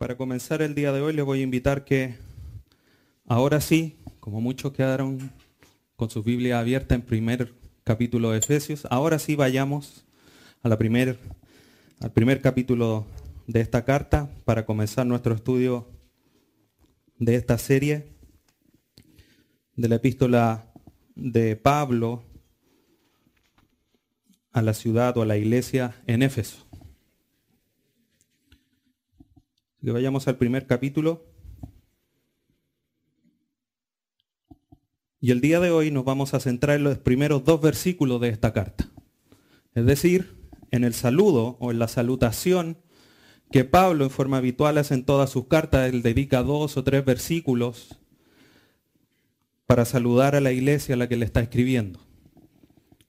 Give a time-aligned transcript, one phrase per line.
[0.00, 2.14] Para comenzar el día de hoy les voy a invitar que
[3.26, 5.30] ahora sí, como muchos quedaron
[5.94, 7.52] con su Biblia abierta en primer
[7.84, 10.06] capítulo de Efesios, ahora sí vayamos
[10.62, 11.18] a la primer,
[12.00, 13.04] al primer capítulo
[13.46, 15.86] de esta carta para comenzar nuestro estudio
[17.18, 18.06] de esta serie
[19.76, 20.72] de la epístola
[21.14, 22.24] de Pablo
[24.50, 26.69] a la ciudad o a la iglesia en Éfeso.
[29.82, 31.24] Que vayamos al primer capítulo.
[35.20, 38.28] Y el día de hoy nos vamos a centrar en los primeros dos versículos de
[38.28, 38.90] esta carta.
[39.74, 40.36] Es decir,
[40.70, 42.76] en el saludo o en la salutación
[43.50, 45.88] que Pablo en forma habitual hace en todas sus cartas.
[45.90, 47.98] Él dedica dos o tres versículos
[49.66, 52.00] para saludar a la iglesia a la que le está escribiendo.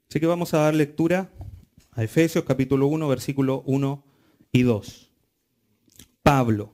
[0.09, 1.33] Así que vamos a dar lectura
[1.91, 4.05] a Efesios capítulo 1, versículo 1
[4.53, 5.10] y 2.
[6.23, 6.73] Pablo,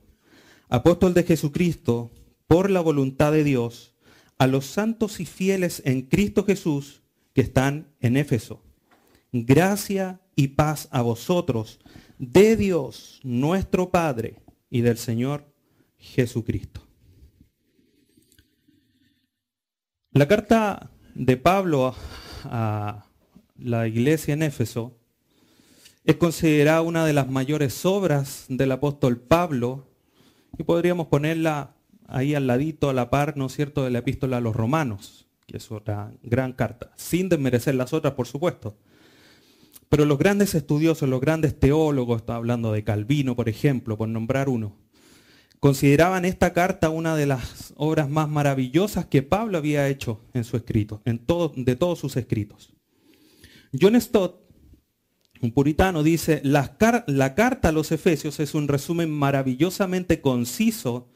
[0.68, 2.10] apóstol de Jesucristo,
[2.46, 3.94] por la voluntad de Dios,
[4.38, 7.02] a los santos y fieles en Cristo Jesús
[7.34, 8.62] que están en Éfeso.
[9.32, 11.80] Gracia y paz a vosotros,
[12.18, 14.40] de Dios nuestro Padre
[14.70, 15.52] y del Señor
[15.98, 16.86] Jesucristo.
[20.12, 21.94] La carta de Pablo
[22.44, 23.04] a
[23.56, 24.97] la iglesia en Éfeso
[26.08, 29.86] es considerada una de las mayores obras del apóstol Pablo
[30.56, 31.74] y podríamos ponerla
[32.06, 35.26] ahí al ladito, a la par, ¿no es cierto?, de la epístola a los romanos,
[35.46, 38.78] que es otra gran carta, sin desmerecer las otras, por supuesto.
[39.90, 44.48] Pero los grandes estudiosos, los grandes teólogos, está hablando de Calvino, por ejemplo, por nombrar
[44.48, 44.76] uno,
[45.60, 50.56] consideraban esta carta una de las obras más maravillosas que Pablo había hecho en su
[50.56, 52.72] escrito, en todo, de todos sus escritos.
[53.78, 54.47] John Stott
[55.40, 61.08] un puritano dice, la, carta a los Efesios es un resumen maravillosamente conciso,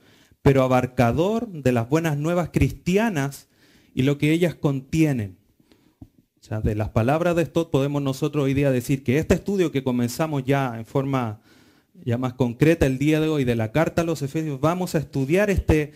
[0.43, 3.49] pero abarcador de las buenas nuevas cristianas
[3.95, 5.37] y lo que ellas contienen.
[6.41, 9.71] O sea, de las palabras de esto podemos nosotros hoy día decir que este estudio
[9.71, 11.41] que comenzamos ya en forma
[12.05, 14.99] ya más concreta el día de hoy de la carta a los Efesios, vamos a
[14.99, 15.93] estudiar este,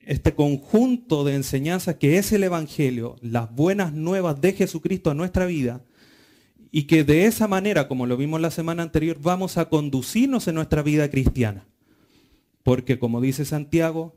[0.00, 5.46] este conjunto de enseñanzas que es el Evangelio, las buenas nuevas de Jesucristo a nuestra
[5.46, 5.82] vida,
[6.74, 10.54] y que de esa manera, como lo vimos la semana anterior, vamos a conducirnos en
[10.54, 11.66] nuestra vida cristiana.
[12.62, 14.16] Porque como dice Santiago,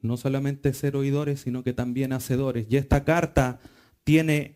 [0.00, 2.66] no solamente ser oidores, sino que también hacedores.
[2.70, 3.60] Y esta carta
[4.04, 4.54] tiene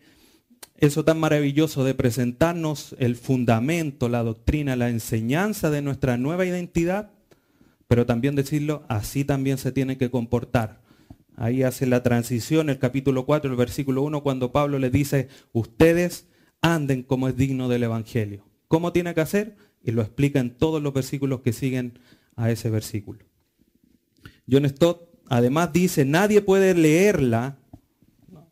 [0.77, 7.11] eso tan maravilloso de presentarnos el fundamento, la doctrina, la enseñanza de nuestra nueva identidad,
[7.87, 10.81] pero también decirlo, así también se tiene que comportar.
[11.35, 16.25] Ahí hace la transición el capítulo 4, el versículo 1, cuando Pablo le dice, ustedes
[16.63, 18.43] anden como es digno del Evangelio.
[18.67, 19.55] ¿Cómo tiene que hacer?
[19.83, 21.99] Y lo explica en todos los versículos que siguen
[22.35, 23.19] a ese versículo.
[24.49, 27.59] John Stott además dice, nadie puede leerla,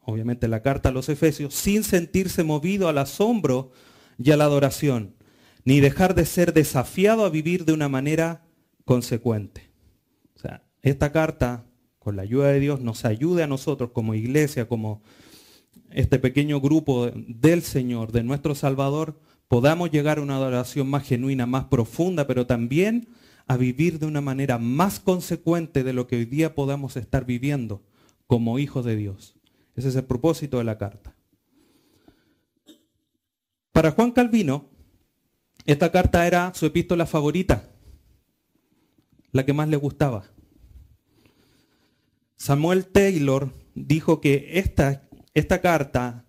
[0.01, 3.72] obviamente la carta a los Efesios, sin sentirse movido al asombro
[4.17, 5.16] y a la adoración,
[5.63, 8.45] ni dejar de ser desafiado a vivir de una manera
[8.85, 9.72] consecuente.
[10.35, 11.66] O sea, esta carta,
[11.97, 15.01] con la ayuda de Dios, nos ayude a nosotros como iglesia, como
[15.94, 21.46] este pequeño grupo del Señor, de nuestro Salvador, podamos llegar a una adoración más genuina,
[21.46, 23.09] más profunda, pero también
[23.47, 27.84] a vivir de una manera más consecuente de lo que hoy día podamos estar viviendo
[28.28, 29.35] como hijos de Dios.
[29.75, 31.16] Ese es el propósito de la carta.
[33.72, 34.69] Para Juan Calvino,
[35.66, 37.69] esta carta era su epístola favorita,
[39.31, 40.23] la que más le gustaba.
[42.35, 46.25] Samuel Taylor dijo que esta esta carta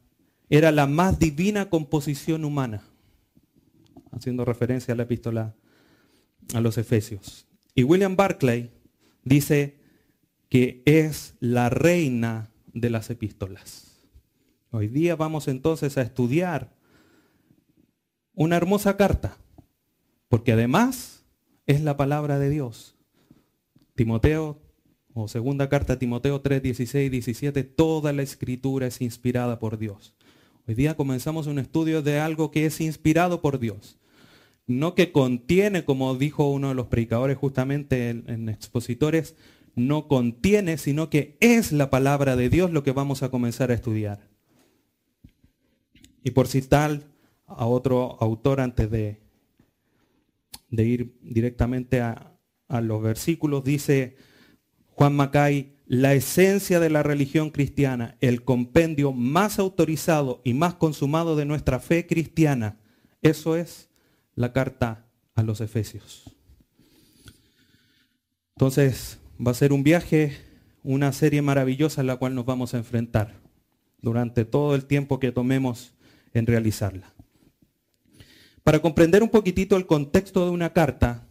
[0.49, 2.83] era la más divina composición humana,
[4.11, 5.55] haciendo referencia a la epístola
[6.55, 7.47] a los Efesios.
[7.75, 8.71] Y William Barclay
[9.25, 9.81] dice
[10.49, 14.07] que es la reina de las epístolas.
[14.71, 16.75] Hoy día vamos entonces a estudiar
[18.35, 19.37] una hermosa carta,
[20.29, 21.25] porque además
[21.67, 22.97] es la palabra de Dios.
[23.95, 24.61] Timoteo
[25.15, 29.79] o segunda carta a Timoteo 3, 16 y 17, toda la escritura es inspirada por
[29.79, 30.15] Dios.
[30.67, 33.99] Hoy día comenzamos un estudio de algo que es inspirado por Dios.
[34.67, 39.35] No que contiene, como dijo uno de los predicadores justamente en, expositores,
[39.75, 43.75] no contiene, sino que es la palabra de Dios lo que vamos a comenzar a
[43.75, 44.21] estudiar.
[46.23, 47.01] Y por citar
[47.47, 49.21] a otro autor antes de,
[50.71, 52.39] de ir directamente a,
[52.69, 54.17] a los versículos, dice,
[54.95, 61.37] Juan Macay, la esencia de la religión cristiana, el compendio más autorizado y más consumado
[61.37, 62.79] de nuestra fe cristiana,
[63.21, 63.91] eso es
[64.35, 66.25] la carta a los Efesios.
[68.57, 70.37] Entonces, va a ser un viaje,
[70.83, 73.41] una serie maravillosa en la cual nos vamos a enfrentar
[74.01, 75.95] durante todo el tiempo que tomemos
[76.35, 77.13] en realizarla.
[78.63, 81.27] Para comprender un poquitito el contexto de una carta,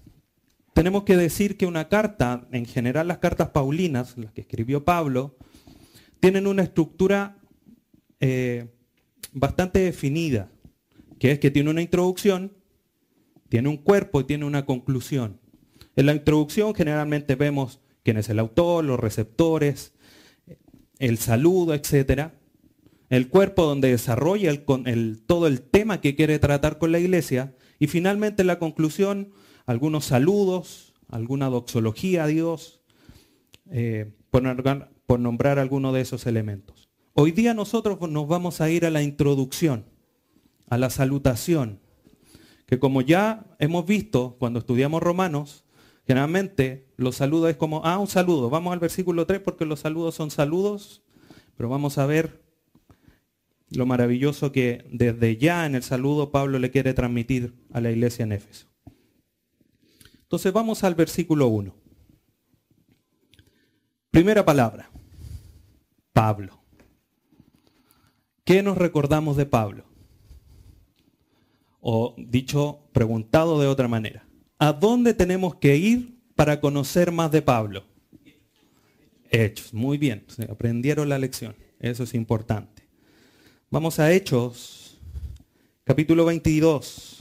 [0.73, 5.38] tenemos que decir que una carta, en general las cartas paulinas, las que escribió Pablo,
[6.19, 7.38] tienen una estructura
[8.19, 8.68] eh,
[9.33, 10.51] bastante definida,
[11.19, 12.53] que es que tiene una introducción,
[13.50, 15.39] tiene un cuerpo y tiene una conclusión.
[15.95, 19.94] En la introducción generalmente vemos quién es el autor, los receptores,
[21.00, 22.31] el saludo, etc.
[23.09, 24.53] El cuerpo donde desarrolla
[25.25, 27.56] todo el tema que quiere tratar con la iglesia.
[27.79, 29.33] Y finalmente en la conclusión,
[29.71, 32.81] algunos saludos, alguna doxología a Dios,
[33.71, 36.89] eh, por, nombrar alguno de esos elementos.
[37.13, 39.85] Hoy día nosotros nos vamos a ir a la introducción,
[40.69, 41.79] a la salutación,
[42.65, 45.65] que como ya hemos visto cuando estudiamos Romanos,
[46.06, 50.15] generalmente los saludos es como, ah, un saludo, vamos al versículo 3 porque los saludos
[50.15, 51.03] son saludos,
[51.56, 52.41] pero vamos a ver
[53.69, 58.23] lo maravilloso que desde ya en el saludo Pablo le quiere transmitir a la iglesia
[58.23, 58.70] en Éfeso.
[60.31, 61.75] Entonces vamos al versículo 1.
[64.12, 64.89] Primera palabra,
[66.13, 66.57] Pablo.
[68.45, 69.83] ¿Qué nos recordamos de Pablo?
[71.81, 74.25] O dicho, preguntado de otra manera,
[74.57, 77.83] ¿a dónde tenemos que ir para conocer más de Pablo?
[79.31, 82.88] Hechos, muy bien, aprendieron la lección, eso es importante.
[83.69, 84.98] Vamos a Hechos,
[85.83, 87.20] capítulo 22.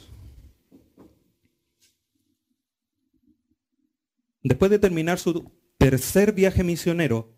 [4.43, 7.35] Después de terminar su tercer viaje misionero,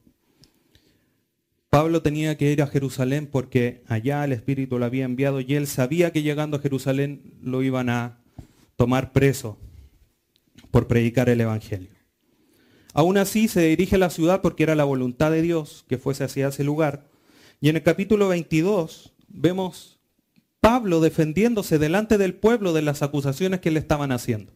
[1.68, 5.66] Pablo tenía que ir a Jerusalén porque allá el Espíritu lo había enviado y él
[5.66, 8.20] sabía que llegando a Jerusalén lo iban a
[8.76, 9.58] tomar preso
[10.70, 11.90] por predicar el Evangelio.
[12.92, 16.24] Aún así se dirige a la ciudad porque era la voluntad de Dios que fuese
[16.24, 17.08] hacia ese lugar.
[17.60, 19.98] Y en el capítulo 22 vemos
[20.60, 24.52] Pablo defendiéndose delante del pueblo de las acusaciones que le estaban haciendo.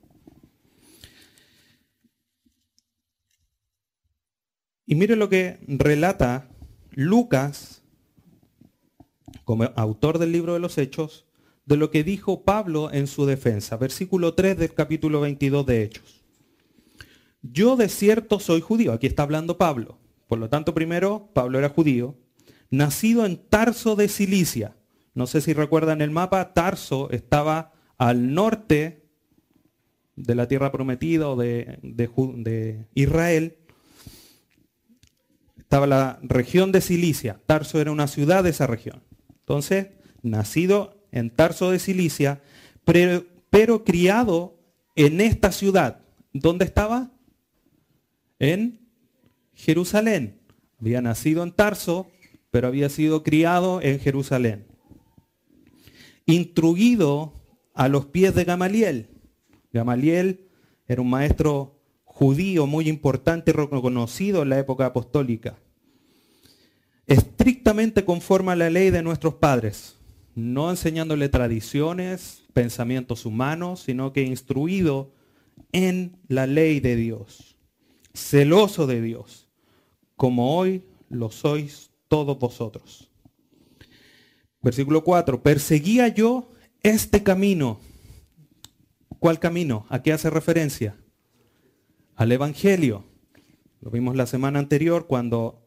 [4.87, 6.49] Y mire lo que relata
[6.93, 7.83] Lucas,
[9.45, 11.27] como autor del libro de los Hechos,
[11.67, 13.77] de lo que dijo Pablo en su defensa.
[13.77, 16.25] Versículo 3 del capítulo 22 de Hechos.
[17.43, 18.93] Yo de cierto soy judío.
[18.93, 19.99] Aquí está hablando Pablo.
[20.29, 22.17] Por lo tanto, primero, Pablo era judío.
[22.71, 24.77] Nacido en Tarso de Cilicia.
[25.15, 26.55] No sé si recuerdan el mapa.
[26.55, 29.05] Tarso estaba al norte
[30.15, 33.59] de la tierra prometida de, de Israel
[35.67, 37.41] estaba la región de Cilicia.
[37.45, 39.03] Tarso era una ciudad de esa región.
[39.41, 39.89] Entonces,
[40.23, 42.41] nacido en Tarso de Cilicia,
[42.85, 44.61] pero, criado
[44.95, 46.03] en esta ciudad.
[46.33, 47.11] ¿Dónde estaba?
[48.39, 48.79] En
[49.55, 50.39] Jerusalén.
[50.81, 52.13] Había nacido en Tarso,
[52.53, 54.69] pero había sido criado en Jerusalén.
[56.27, 57.43] Instruido
[57.75, 59.09] a los pies de Gamaliel.
[59.73, 60.47] Gamaliel
[60.87, 61.76] era un maestro
[62.17, 65.59] judío muy importante y reconocido en la época apostólica.
[67.07, 69.99] Estrictamente conforme a la ley de nuestros padres,
[70.35, 75.13] no enseñándole tradiciones, pensamientos humanos, sino que instruido
[75.73, 77.59] en la ley de Dios,
[78.15, 79.51] celoso de Dios,
[80.17, 83.11] como hoy lo sois todos vosotros.
[84.63, 86.51] Versículo 4, perseguía yo
[86.83, 87.79] este camino.
[89.19, 89.85] ¿Cuál camino?
[89.91, 90.97] ¿A qué hace referencia?
[92.17, 93.05] Al Evangelio.
[93.81, 95.63] Lo vimos la semana anterior cuando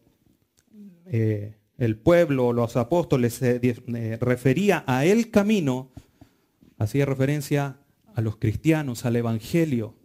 [1.05, 5.91] eh, el pueblo o los apóstoles se eh, refería a el camino,
[6.77, 7.79] hacía referencia
[8.13, 9.95] a los cristianos, al Evangelio.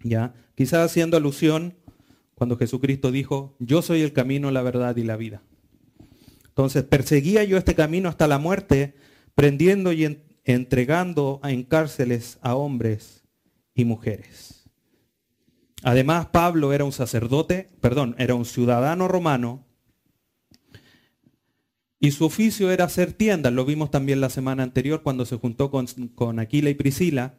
[0.00, 0.34] ¿ya?
[0.54, 1.74] Quizás haciendo alusión
[2.34, 5.42] cuando Jesucristo dijo, yo soy el camino, la verdad y la vida.
[6.46, 8.94] Entonces, perseguía yo este camino hasta la muerte,
[9.34, 13.24] prendiendo y entregando en cárceles a hombres
[13.74, 14.63] y mujeres.
[15.84, 19.66] Además, Pablo era un sacerdote, perdón, era un ciudadano romano
[22.00, 23.52] y su oficio era hacer tiendas.
[23.52, 27.34] Lo vimos también la semana anterior cuando se juntó con, Aquila y Priscila,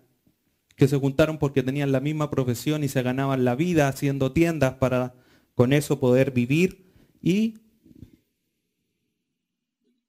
[0.75, 4.75] que se juntaron porque tenían la misma profesión y se ganaban la vida haciendo tiendas
[4.75, 5.15] para
[5.55, 7.55] con eso poder vivir y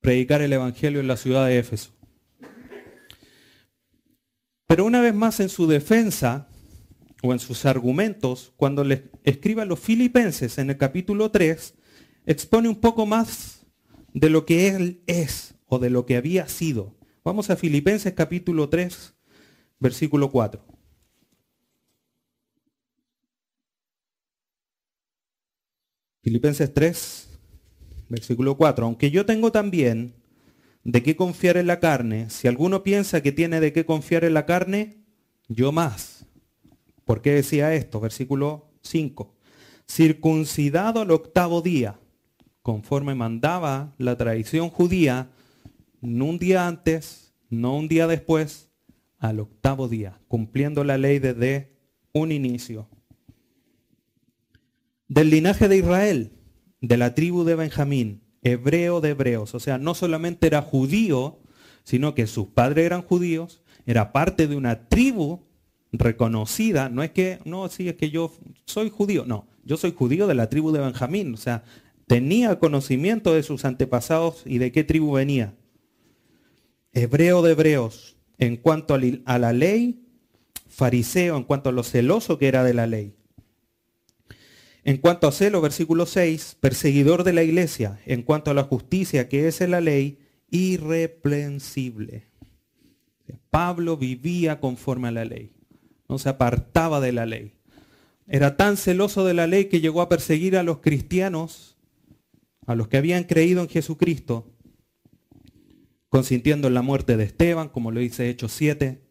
[0.00, 1.93] predicar el Evangelio en la ciudad de Éfeso.
[4.66, 6.49] Pero una vez más en su defensa,
[7.23, 11.75] o en sus argumentos, cuando les escribe a los filipenses en el capítulo 3,
[12.26, 13.66] expone un poco más
[14.12, 16.96] de lo que él es o de lo que había sido.
[17.25, 19.14] Vamos a Filipenses capítulo 3,
[19.78, 20.64] versículo 4.
[26.23, 27.28] Filipenses 3,
[28.08, 28.85] versículo 4.
[28.85, 30.14] Aunque yo tengo también
[30.85, 34.35] de qué confiar en la carne, si alguno piensa que tiene de qué confiar en
[34.35, 35.04] la carne,
[35.49, 36.15] yo más
[37.06, 38.00] ¿Por qué decía esto?
[38.00, 39.32] Versículo 5.
[39.88, 42.00] Circuncidado al octavo día,
[42.62, 45.30] conforme mandaba la tradición judía,
[46.00, 48.70] no un día antes, no un día después,
[49.20, 51.78] al octavo día, cumpliendo la ley desde
[52.12, 52.88] un inicio.
[55.06, 56.32] Del linaje de Israel,
[56.80, 61.38] de la tribu de Benjamín, hebreo de hebreos, o sea, no solamente era judío,
[61.84, 65.45] sino que sus padres eran judíos, era parte de una tribu
[65.98, 68.32] reconocida, no es que, no, sí, es que yo
[68.64, 71.64] soy judío, no, yo soy judío de la tribu de Benjamín, o sea,
[72.06, 75.54] tenía conocimiento de sus antepasados y de qué tribu venía.
[76.92, 80.06] Hebreo de hebreos, en cuanto a la ley,
[80.68, 83.14] fariseo en cuanto a lo celoso que era de la ley.
[84.84, 89.28] En cuanto a celo, versículo 6, perseguidor de la iglesia, en cuanto a la justicia
[89.28, 92.28] que es en la ley, irreprensible.
[93.50, 95.55] Pablo vivía conforme a la ley,
[96.08, 97.54] no se apartaba de la ley.
[98.26, 101.78] Era tan celoso de la ley que llegó a perseguir a los cristianos,
[102.66, 104.52] a los que habían creído en Jesucristo,
[106.08, 109.02] consintiendo en la muerte de Esteban, como lo dice Hechos 7,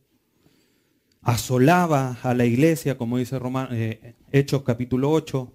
[1.22, 3.40] asolaba a la iglesia, como dice
[3.72, 5.54] eh, Hechos capítulo 8,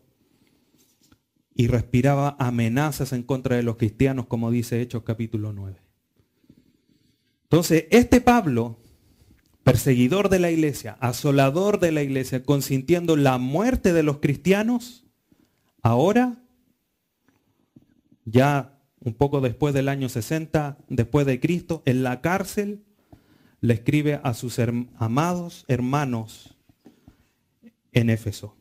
[1.54, 5.76] y respiraba amenazas en contra de los cristianos, como dice Hechos capítulo 9.
[7.42, 8.78] Entonces, este Pablo,
[9.70, 15.04] perseguidor de la iglesia, asolador de la iglesia, consintiendo la muerte de los cristianos,
[15.80, 16.42] ahora
[18.24, 22.82] ya un poco después del año 60, después de Cristo, en la cárcel,
[23.60, 24.58] le escribe a sus
[24.96, 26.56] amados hermanos
[27.92, 28.56] en Éfeso.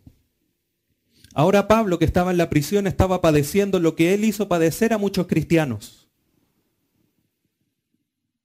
[1.34, 5.00] Ahora Pablo, que estaba en la prisión, estaba padeciendo lo que él hizo padecer a
[5.00, 6.08] muchos cristianos.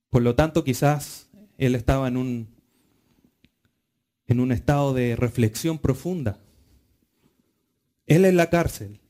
[0.09, 1.29] Por lo tanto, quizás
[1.59, 2.54] él estaba en un,
[4.27, 6.39] en un estado de reflexión profunda.
[8.07, 9.01] Él en la cárcel,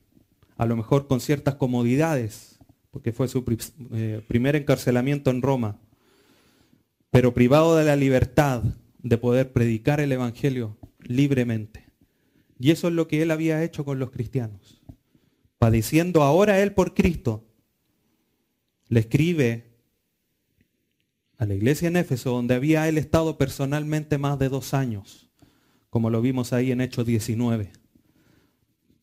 [0.56, 2.58] a lo mejor con ciertas comodidades,
[2.90, 3.44] porque fue su
[3.92, 5.80] eh, primer encarcelamiento en Roma,
[7.10, 8.62] pero privado de la libertad
[9.02, 11.86] de poder predicar el Evangelio libremente.
[12.58, 14.82] Y eso es lo que él había hecho con los cristianos.
[15.58, 17.44] Padeciendo ahora él por Cristo,
[18.88, 19.73] le escribe
[21.38, 25.30] a la iglesia en Éfeso, donde había él estado personalmente más de dos años,
[25.90, 27.72] como lo vimos ahí en Hechos 19,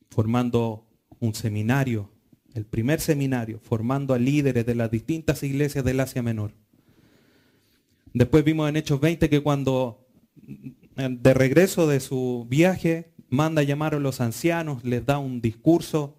[0.09, 0.88] formando
[1.19, 2.11] un seminario
[2.53, 6.53] el primer seminario, formando a líderes de las distintas iglesias del Asia Menor.
[8.13, 10.05] Después vimos en Hechos 20 que cuando
[10.95, 16.17] de regreso de su viaje manda a llamar a los ancianos, les da un discurso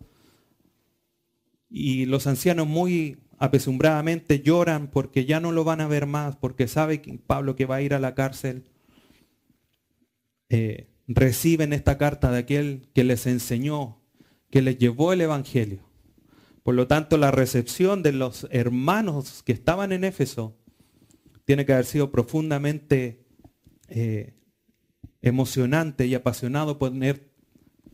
[1.69, 6.69] y los ancianos muy apesumbradamente lloran porque ya no lo van a ver más, porque
[6.69, 8.67] sabe que Pablo que va a ir a la cárcel.
[10.49, 14.01] Eh, reciben esta carta de aquel que les enseñó,
[14.49, 15.81] que les llevó el Evangelio.
[16.63, 20.57] Por lo tanto, la recepción de los hermanos que estaban en Éfeso
[21.45, 23.27] tiene que haber sido profundamente
[23.89, 24.37] eh,
[25.21, 27.33] emocionante y apasionado poder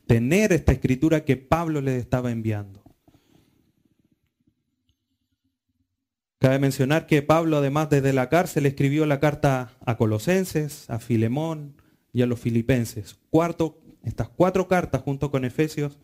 [0.07, 2.88] tener esta escritura que Pablo les estaba enviando.
[6.39, 11.75] Cabe mencionar que Pablo, además desde la cárcel, escribió la carta a Colosenses, a Filemón
[12.13, 13.19] y a los Filipenses.
[13.31, 15.99] Cuarto, estas cuatro cartas junto con Efesios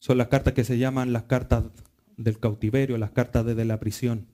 [0.00, 1.64] son las cartas que se llaman las cartas
[2.16, 4.26] del cautiverio, las cartas desde la prisión.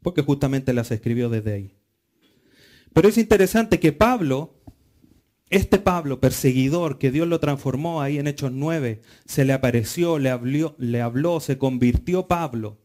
[0.00, 1.76] Porque justamente las escribió desde ahí.
[2.92, 4.54] Pero es interesante que Pablo,
[5.48, 10.30] este Pablo perseguidor que Dios lo transformó ahí en Hechos 9, se le apareció, le
[11.00, 12.78] habló, se convirtió Pablo.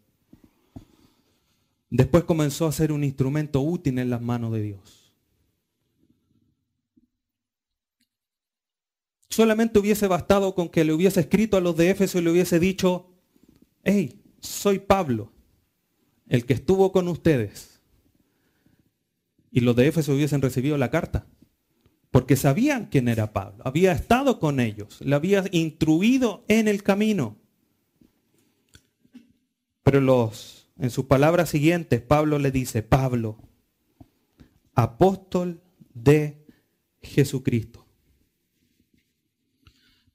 [1.89, 5.13] Después comenzó a ser un instrumento útil en las manos de Dios.
[9.30, 12.60] Solamente hubiese bastado con que le hubiese escrito a los de Éfeso y le hubiese
[12.60, 13.10] dicho,
[13.84, 15.32] hey, soy Pablo,
[16.27, 17.82] el que estuvo con ustedes.
[19.50, 21.27] Y los de Éfeso hubiesen recibido la carta,
[22.12, 27.38] porque sabían quién era Pablo, había estado con ellos, le había instruido en el camino.
[29.84, 33.38] Pero los, en sus palabras siguientes, Pablo le dice, Pablo,
[34.75, 35.62] apóstol
[35.94, 36.46] de
[37.01, 37.82] Jesucristo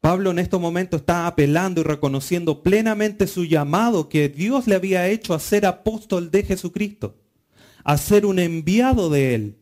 [0.07, 5.09] Pablo en estos momentos está apelando y reconociendo plenamente su llamado que Dios le había
[5.09, 7.17] hecho a ser apóstol de Jesucristo,
[7.83, 9.57] a ser un enviado de Él.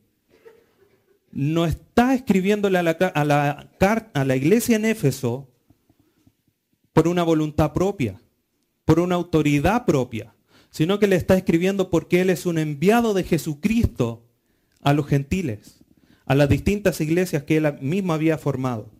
[1.32, 5.48] No está escribiéndole a la, iglesia en Éfeso
[6.92, 8.20] por una voluntad propia,
[8.84, 10.34] por una autoridad propia,
[10.70, 14.26] sino que le está escribiendo porque Él es un enviado de Jesucristo
[14.80, 15.84] a los gentiles,
[16.26, 18.90] a las distintas iglesias que Él mismo había formado.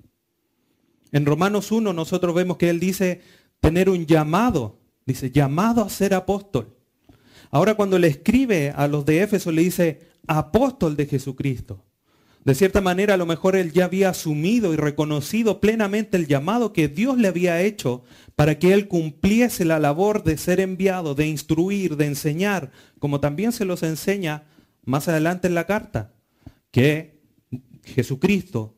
[1.11, 3.23] En Romanos 1 nosotros vemos que Él dice
[3.59, 6.77] tener un llamado, dice llamado a ser apóstol.
[7.51, 11.85] Ahora cuando le escribe a los de Éfeso le dice apóstol de Jesucristo.
[12.45, 16.75] De cierta manera, a lo mejor él ya había asumido y reconocido plenamente el llamado
[16.75, 18.05] que Dios le había hecho
[18.37, 23.53] para que él cumpliese la labor de ser enviado, de instruir, de enseñar, como también
[23.53, 24.45] se los enseña
[24.85, 26.13] más adelante en la carta,
[26.71, 27.23] que
[27.83, 28.75] Jesucristo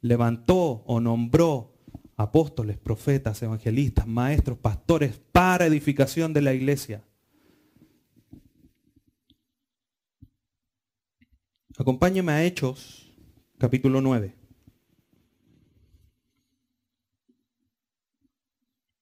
[0.00, 1.74] levantó o nombró
[2.16, 7.02] apóstoles, profetas, evangelistas, maestros, pastores para edificación de la iglesia.
[11.76, 13.07] Acompáñeme a Hechos
[13.58, 14.36] capítulo 9.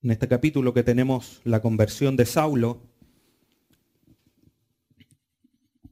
[0.03, 2.83] En este capítulo que tenemos la conversión de Saulo,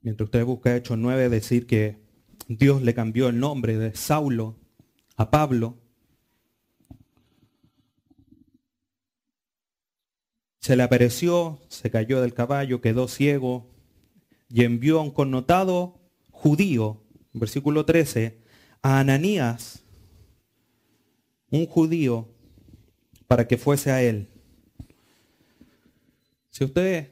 [0.00, 2.02] mientras usted busca Hechos 9, decir que
[2.48, 4.56] Dios le cambió el nombre de Saulo
[5.16, 5.78] a Pablo.
[10.60, 13.70] Se le apareció, se cayó del caballo, quedó ciego
[14.48, 17.02] y envió a un connotado judío,
[17.34, 18.43] versículo 13,
[18.84, 19.82] a Ananías,
[21.48, 22.28] un judío,
[23.26, 24.28] para que fuese a él.
[26.50, 27.08] Si ustedes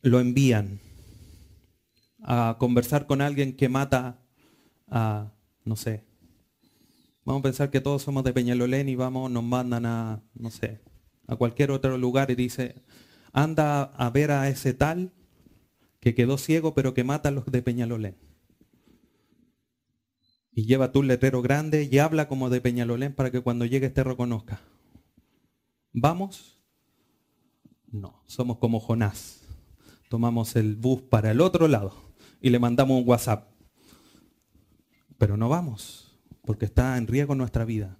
[0.00, 0.80] lo envían
[2.22, 4.22] a conversar con alguien que mata
[4.88, 5.34] a,
[5.66, 6.02] no sé,
[7.26, 10.80] vamos a pensar que todos somos de Peñalolén y vamos, nos mandan a, no sé,
[11.26, 12.76] a cualquier otro lugar y dice,
[13.34, 15.12] anda a ver a ese tal
[16.00, 18.31] que quedó ciego pero que mata a los de Peñalolén
[20.54, 24.04] y lleva tu letrero grande y habla como de Peñalolén para que cuando llegue te
[24.04, 24.60] reconozca.
[25.92, 26.60] ¿Vamos?
[27.90, 29.46] No, somos como Jonás.
[30.08, 31.94] Tomamos el bus para el otro lado
[32.40, 33.50] y le mandamos un WhatsApp.
[35.16, 37.98] Pero no vamos, porque está en riesgo nuestra vida.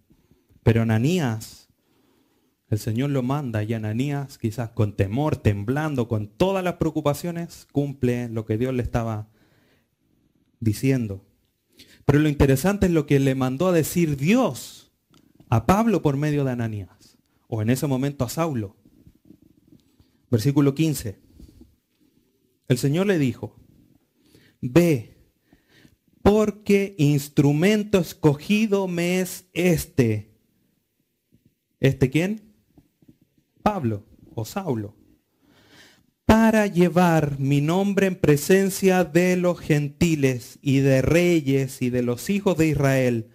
[0.62, 1.68] Pero Ananías,
[2.68, 8.28] el Señor lo manda y Ananías, quizás con temor, temblando, con todas las preocupaciones, cumple
[8.28, 9.28] lo que Dios le estaba
[10.60, 11.24] diciendo.
[12.04, 14.92] Pero lo interesante es lo que le mandó a decir Dios
[15.48, 18.76] a Pablo por medio de Ananías, o en ese momento a Saulo.
[20.30, 21.20] Versículo 15.
[22.68, 23.56] El Señor le dijo,
[24.60, 25.18] ve,
[26.22, 30.38] porque instrumento escogido me es este.
[31.80, 32.54] ¿Este quién?
[33.62, 35.01] Pablo o Saulo
[36.32, 42.30] para llevar mi nombre en presencia de los gentiles y de reyes y de los
[42.30, 43.28] hijos de Israel,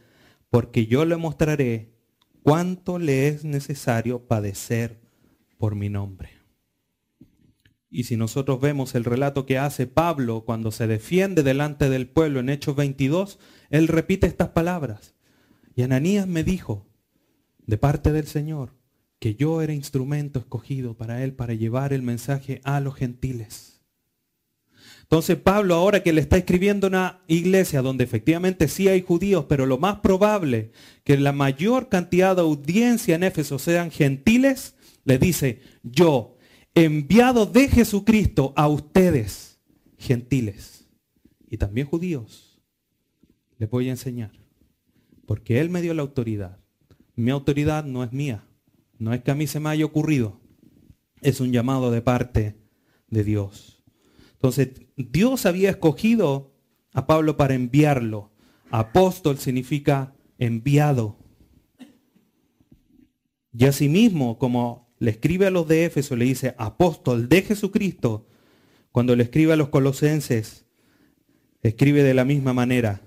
[0.50, 1.94] porque yo le mostraré
[2.42, 5.00] cuánto le es necesario padecer
[5.60, 6.32] por mi nombre.
[7.92, 12.40] Y si nosotros vemos el relato que hace Pablo cuando se defiende delante del pueblo
[12.40, 13.38] en Hechos 22,
[13.70, 15.14] él repite estas palabras.
[15.76, 16.88] Y Ananías me dijo,
[17.68, 18.77] de parte del Señor,
[19.20, 23.82] que yo era instrumento escogido para él para llevar el mensaje a los gentiles.
[25.02, 29.66] Entonces Pablo ahora que le está escribiendo una iglesia donde efectivamente sí hay judíos, pero
[29.66, 30.72] lo más probable
[31.06, 34.76] que la mayor cantidad de audiencia en Éfeso sean gentiles,
[35.06, 36.36] le dice, yo,
[36.76, 39.60] enviado de Jesucristo a ustedes,
[39.98, 40.90] gentiles,
[41.50, 42.60] y también judíos,
[43.58, 44.34] les voy a enseñar,
[45.26, 46.60] porque Él me dio la autoridad.
[47.16, 48.44] Mi autoridad no es mía,
[49.00, 50.40] no es que a mí se me haya ocurrido,
[51.22, 52.56] es un llamado de parte
[53.08, 53.84] de Dios.
[54.34, 56.54] Entonces, Dios había escogido
[56.94, 58.32] a Pablo para enviarlo.
[58.70, 61.18] Apóstol significa enviado.
[63.52, 68.28] Y asimismo, como le escribe a los de Éfeso, le dice apóstol de Jesucristo,
[68.92, 70.66] cuando le escribe a los colosenses,
[71.62, 73.02] escribe de la misma manera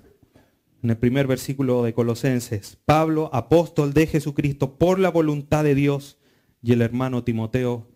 [0.83, 6.19] en el primer versículo de Colosenses, Pablo, apóstol de Jesucristo por la voluntad de Dios,
[6.63, 7.89] y el hermano Timoteo,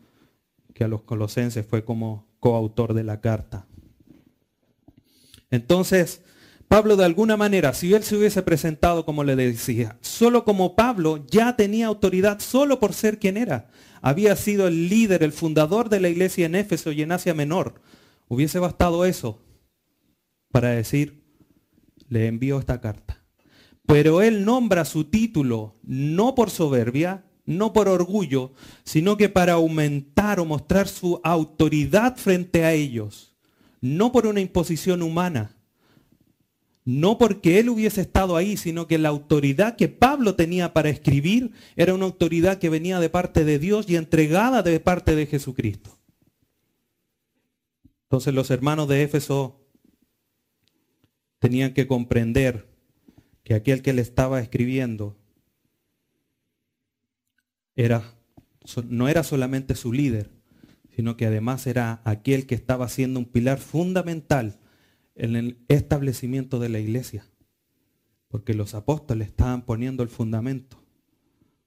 [0.74, 3.66] que a los colosenses fue como coautor de la carta.
[5.50, 6.22] Entonces,
[6.68, 11.24] Pablo de alguna manera, si él se hubiese presentado como le decía, solo como Pablo
[11.30, 13.68] ya tenía autoridad solo por ser quien era.
[14.00, 17.80] Había sido el líder, el fundador de la iglesia en Éfeso y en Asia Menor.
[18.28, 19.40] Hubiese bastado eso
[20.50, 21.23] para decir,
[22.14, 23.22] le envió esta carta.
[23.86, 30.40] Pero él nombra su título no por soberbia, no por orgullo, sino que para aumentar
[30.40, 33.36] o mostrar su autoridad frente a ellos,
[33.80, 35.56] no por una imposición humana,
[36.84, 41.50] no porque él hubiese estado ahí, sino que la autoridad que Pablo tenía para escribir
[41.76, 45.98] era una autoridad que venía de parte de Dios y entregada de parte de Jesucristo.
[48.04, 49.63] Entonces los hermanos de Éfeso
[51.44, 52.66] tenían que comprender
[53.42, 55.14] que aquel que le estaba escribiendo
[57.76, 58.14] era,
[58.88, 60.30] no era solamente su líder,
[60.96, 64.58] sino que además era aquel que estaba siendo un pilar fundamental
[65.16, 67.26] en el establecimiento de la iglesia.
[68.28, 70.82] Porque los apóstoles estaban poniendo el fundamento,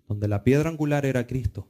[0.07, 1.67] donde la piedra angular era Cristo.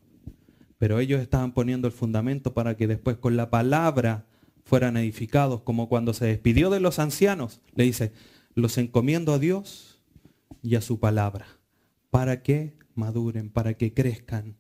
[0.78, 4.28] Pero ellos estaban poniendo el fundamento para que después con la palabra
[4.68, 8.12] fueran edificados, como cuando se despidió de los ancianos, le dice,
[8.54, 10.02] los encomiendo a Dios
[10.62, 11.48] y a su palabra,
[12.10, 14.58] para que maduren, para que crezcan.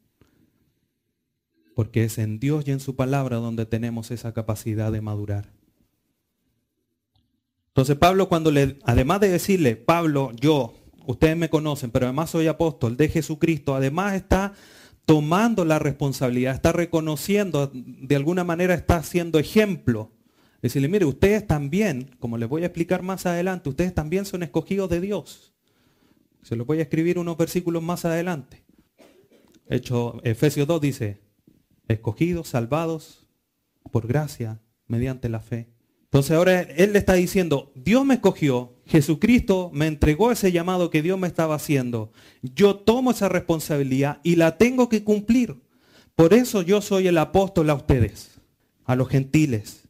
[1.76, 5.52] Porque es en Dios y en su palabra donde tenemos esa capacidad de madurar.
[7.68, 10.74] Entonces Pablo cuando le, además de decirle, Pablo, yo,
[11.06, 14.54] ustedes me conocen, pero además soy apóstol de Jesucristo, además está
[15.08, 20.12] tomando la responsabilidad, está reconociendo, de alguna manera está haciendo ejemplo.
[20.62, 24.90] Decirle, mire, ustedes también, como les voy a explicar más adelante, ustedes también son escogidos
[24.90, 25.56] de Dios.
[26.42, 28.66] Se los voy a escribir unos versículos más adelante.
[29.70, 31.22] Hecho, Efesios 2 dice,
[31.88, 33.26] escogidos, salvados
[33.94, 35.70] por gracia, mediante la fe.
[36.08, 41.02] Entonces ahora él le está diciendo, Dios me escogió, Jesucristo me entregó ese llamado que
[41.02, 42.12] Dios me estaba haciendo.
[42.42, 45.58] Yo tomo esa responsabilidad y la tengo que cumplir.
[46.16, 48.40] Por eso yo soy el apóstol a ustedes,
[48.86, 49.88] a los gentiles.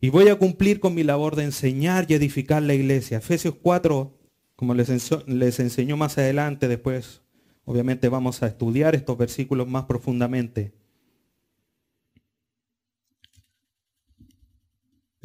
[0.00, 3.18] Y voy a cumplir con mi labor de enseñar y edificar la iglesia.
[3.18, 4.14] Efesios 4,
[4.56, 7.22] como les, les enseñó más adelante, después
[7.64, 10.74] obviamente vamos a estudiar estos versículos más profundamente.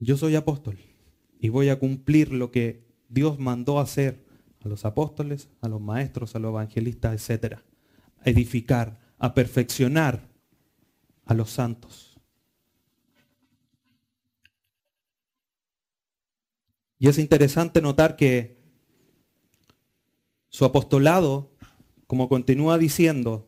[0.00, 0.78] yo soy apóstol
[1.38, 4.24] y voy a cumplir lo que Dios mandó hacer
[4.64, 7.58] a los apóstoles, a los maestros, a los evangelistas, etc.
[8.18, 10.28] A edificar, a perfeccionar
[11.24, 12.18] a los santos.
[16.98, 18.60] Y es interesante notar que
[20.48, 21.56] su apostolado,
[22.06, 23.46] como continúa diciendo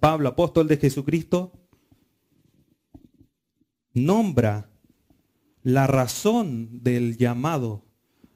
[0.00, 1.52] Pablo, apóstol de Jesucristo,
[3.92, 4.71] nombra
[5.62, 7.84] la razón del llamado,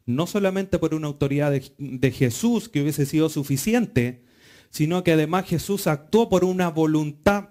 [0.05, 4.25] no solamente por una autoridad de, Jesús que hubiese sido suficiente,
[4.71, 7.51] sino que además Jesús actuó por una voluntad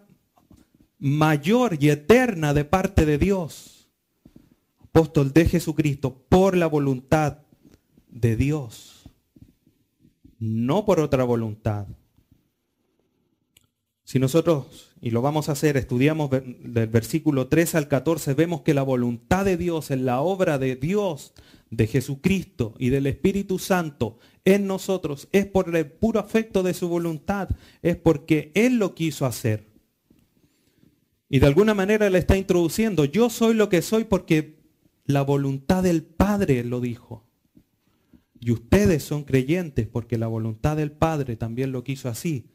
[1.00, 3.90] mayor y eterna de parte de Dios.
[4.80, 7.40] Apóstol de Jesucristo por la voluntad
[8.08, 9.04] de Dios,
[10.40, 11.88] no por otra voluntad.
[14.06, 18.74] Si nosotros, y lo vamos a hacer, estudiamos del versículo 3 al 14, vemos que
[18.74, 21.36] la voluntad de Dios en la obra de Dios,
[21.70, 26.90] de Jesucristo y del Espíritu Santo en nosotros es por el puro afecto de su
[26.90, 27.50] voluntad,
[27.84, 29.68] es porque Él lo quiso hacer.
[31.30, 34.58] Y de alguna manera le está introduciendo, yo soy lo que soy porque
[35.06, 37.28] la voluntad del Padre lo dijo.
[38.40, 42.48] Y ustedes son creyentes porque la voluntad del Padre también lo quiso así.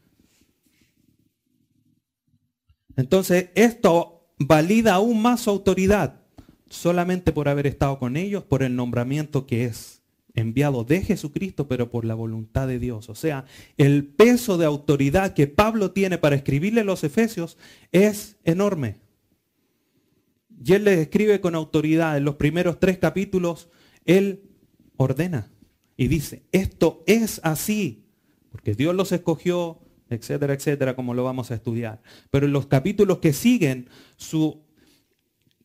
[2.97, 6.23] Entonces, esto valida aún más su autoridad,
[6.69, 10.03] solamente por haber estado con ellos, por el nombramiento que es
[10.35, 13.09] enviado de Jesucristo, pero por la voluntad de Dios.
[13.09, 13.45] O sea,
[13.77, 17.59] el peso de autoridad que Pablo tiene para escribirle los Efesios
[17.93, 18.99] es enorme.
[20.65, 22.17] Y él les escribe con autoridad.
[22.17, 23.69] En los primeros tres capítulos,
[24.05, 24.43] él
[24.97, 25.51] ordena
[25.97, 28.07] y dice, esto es así,
[28.51, 32.03] porque Dios los escogió, etcétera, etcétera, como lo vamos a estudiar.
[32.31, 34.61] Pero en los capítulos que siguen, su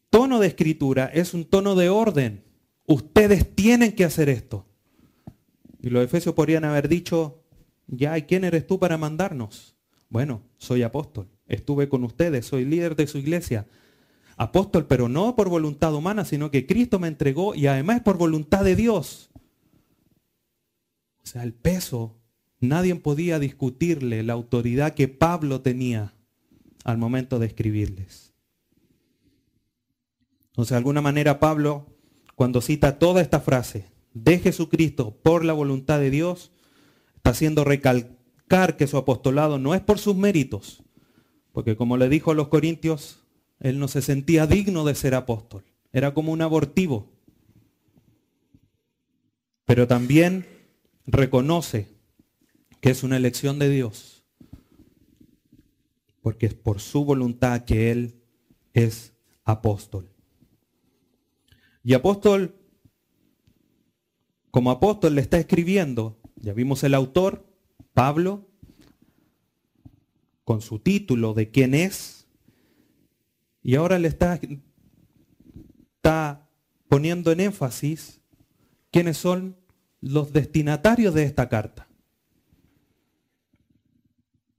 [0.10, 2.43] tono de escritura es un tono de orden.
[2.88, 4.65] Ustedes tienen que hacer esto.
[5.81, 7.43] Y los efesios podrían haber dicho,
[7.88, 9.75] ya, ¿y quién eres tú para mandarnos?
[10.10, 13.67] Bueno, soy apóstol, estuve con ustedes, soy líder de su iglesia.
[14.38, 18.63] Apóstol, pero no por voluntad humana, sino que Cristo me entregó y además por voluntad
[18.63, 19.29] de Dios.
[21.23, 22.15] O sea, el peso
[22.60, 26.13] Nadie podía discutirle la autoridad que Pablo tenía
[26.84, 28.34] al momento de escribirles.
[30.48, 31.88] Entonces, de alguna manera, Pablo,
[32.36, 36.52] cuando cita toda esta frase de Jesucristo por la voluntad de Dios,
[37.18, 40.84] está haciendo recalcar que su apostolado no es por sus méritos,
[41.52, 43.20] porque como le dijo a los corintios,
[43.60, 47.12] él no se sentía digno de ser apóstol, era como un abortivo.
[49.65, 50.46] Pero también
[51.06, 51.94] reconoce
[52.86, 54.24] que es una elección de Dios,
[56.21, 58.21] porque es por su voluntad que Él
[58.76, 60.08] es apóstol.
[61.82, 62.56] Y apóstol,
[64.52, 67.52] como apóstol le está escribiendo, ya vimos el autor,
[67.95, 68.48] Pablo,
[70.43, 72.28] con su título de quién es,
[73.63, 74.39] y ahora le está,
[75.95, 76.48] está
[76.88, 78.21] poniendo en énfasis
[78.91, 79.58] quiénes son
[80.02, 81.85] los destinatarios de esta carta.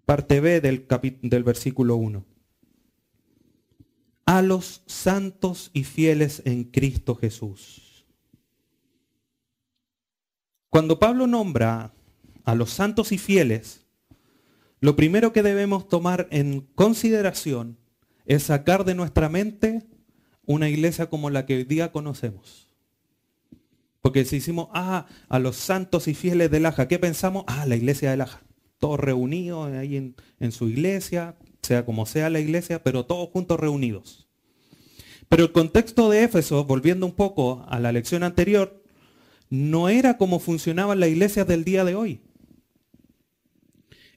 [0.07, 2.25] Parte B del, versículo 1
[4.25, 8.07] a los santos y fieles en Cristo Jesús.
[10.69, 11.95] Cuando Pablo nombra
[12.45, 13.87] a los santos y fieles,
[14.81, 17.79] lo primero que debemos tomar en consideración
[18.27, 19.87] es sacar de nuestra mente
[20.45, 22.69] una iglesia como la que hoy día conocemos.
[24.03, 27.45] Porque si hicimos, ah, a los santos y fieles de Laja, ¿qué pensamos?
[27.47, 28.46] Ah, la iglesia de Laja.
[28.79, 34.29] Todos reunidos ahí en, su iglesia, sea como sea la iglesia, pero todos juntos reunidos.
[35.29, 38.83] Pero el contexto de Éfeso, volviendo un poco a la lección anterior,
[39.49, 42.21] no era como funcionaban las iglesias del día de hoy.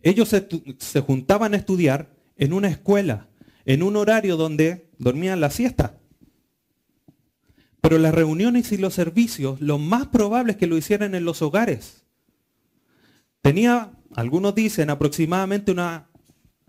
[0.01, 3.27] Ellos se, se, juntaban a estudiar en una escuela,
[3.65, 5.99] en un horario donde dormían la siesta.
[7.81, 11.41] Pero las reuniones y los servicios, lo más probable es que lo hicieran en los
[11.41, 12.03] hogares.
[13.41, 16.09] Tenía, algunos dicen, aproximadamente una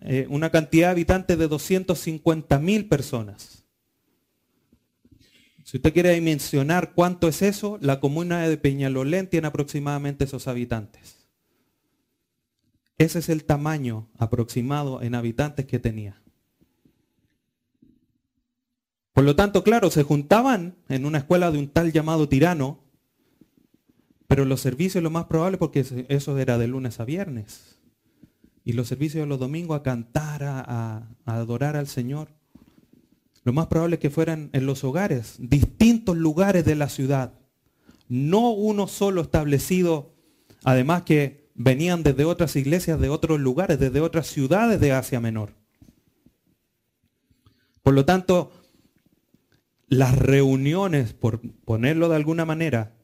[0.03, 3.65] eh, una cantidad de habitantes de 250 mil personas.
[5.63, 11.29] Si usted quiere dimensionar cuánto es eso, la comuna de Peñalolén tiene aproximadamente esos habitantes.
[12.97, 16.23] Ese es el tamaño aproximado en habitantes que tenía.
[19.13, 22.81] Por lo tanto, claro, se juntaban en una escuela de un tal llamado tirano,
[24.31, 27.81] pero los servicios lo más probable porque eso era de lunes a viernes
[28.65, 32.29] y los servicios de los domingos a cantar, a, adorar al Señor.
[33.43, 37.33] Lo más probable es que fueran en los hogares, distintos lugares de la ciudad.
[38.09, 40.15] No uno solo establecido,
[40.63, 45.55] además que venían desde otras iglesias de otros lugares, desde otras ciudades de Asia Menor.
[47.83, 48.53] Por lo tanto,
[49.89, 52.95] las reuniones, por ponerlo de alguna manera,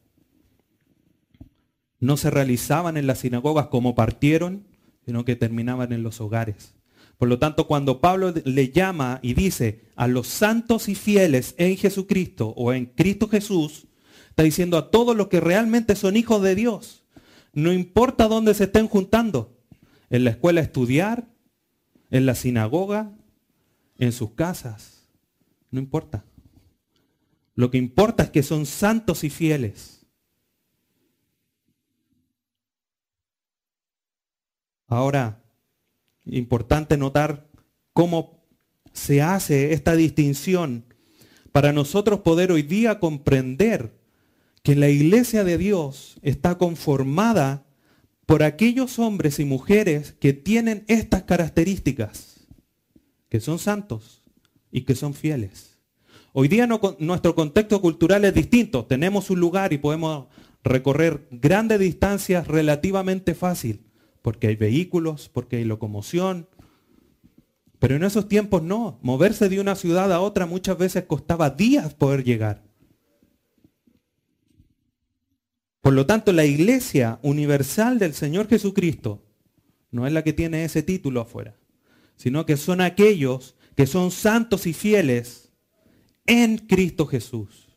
[1.99, 4.65] no se realizaban en las sinagogas como partieron,
[5.05, 6.73] sino que terminaban en los hogares.
[7.17, 11.75] Por lo tanto, cuando Pablo le llama y dice a los santos y fieles en
[11.75, 13.87] Jesucristo o en Cristo Jesús,
[14.29, 17.03] está diciendo a todos los que realmente son hijos de Dios.
[17.53, 19.57] No importa dónde se estén juntando,
[20.09, 21.27] en la escuela estudiar,
[22.11, 23.11] en la sinagoga,
[23.97, 25.07] en sus casas,
[25.71, 26.23] no importa.
[27.55, 29.96] Lo que importa es que son santos y fieles.
[34.87, 35.43] Ahora,
[36.25, 37.49] importante notar
[37.93, 38.45] cómo
[38.93, 40.85] se hace esta distinción
[41.51, 43.97] para nosotros poder hoy día comprender
[44.63, 47.65] que la iglesia de Dios está conformada
[48.25, 52.47] por aquellos hombres y mujeres que tienen estas características,
[53.29, 54.23] que son santos
[54.71, 55.79] y que son fieles.
[56.33, 56.67] Hoy día
[56.99, 60.27] nuestro contexto cultural es distinto, tenemos un lugar y podemos
[60.63, 63.86] recorrer grandes distancias relativamente fácil
[64.27, 66.49] porque hay vehículos, porque hay locomoción.
[67.79, 68.99] Pero en esos tiempos no.
[69.01, 72.61] Moverse de una ciudad a otra muchas veces costaba días poder llegar.
[75.79, 79.23] Por lo tanto, la iglesia universal del Señor Jesucristo
[79.91, 81.55] no es la que tiene ese título afuera,
[82.17, 85.53] sino que son aquellos que son santos y fieles
[86.25, 87.69] en Cristo Jesús.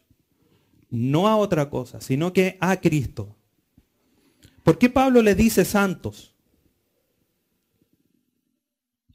[0.88, 3.36] No a otra cosa, sino que a Cristo.
[4.64, 6.30] ¿Por qué Pablo le dice santos?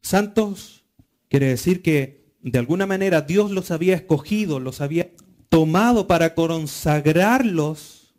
[0.05, 0.85] Santos
[1.29, 5.09] quiere decir que de alguna manera Dios los había escogido, los había
[5.49, 8.15] tomado para consagrarlos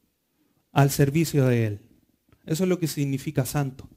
[0.72, 1.80] al servicio de Él.
[2.44, 3.88] Eso es lo que significa santo.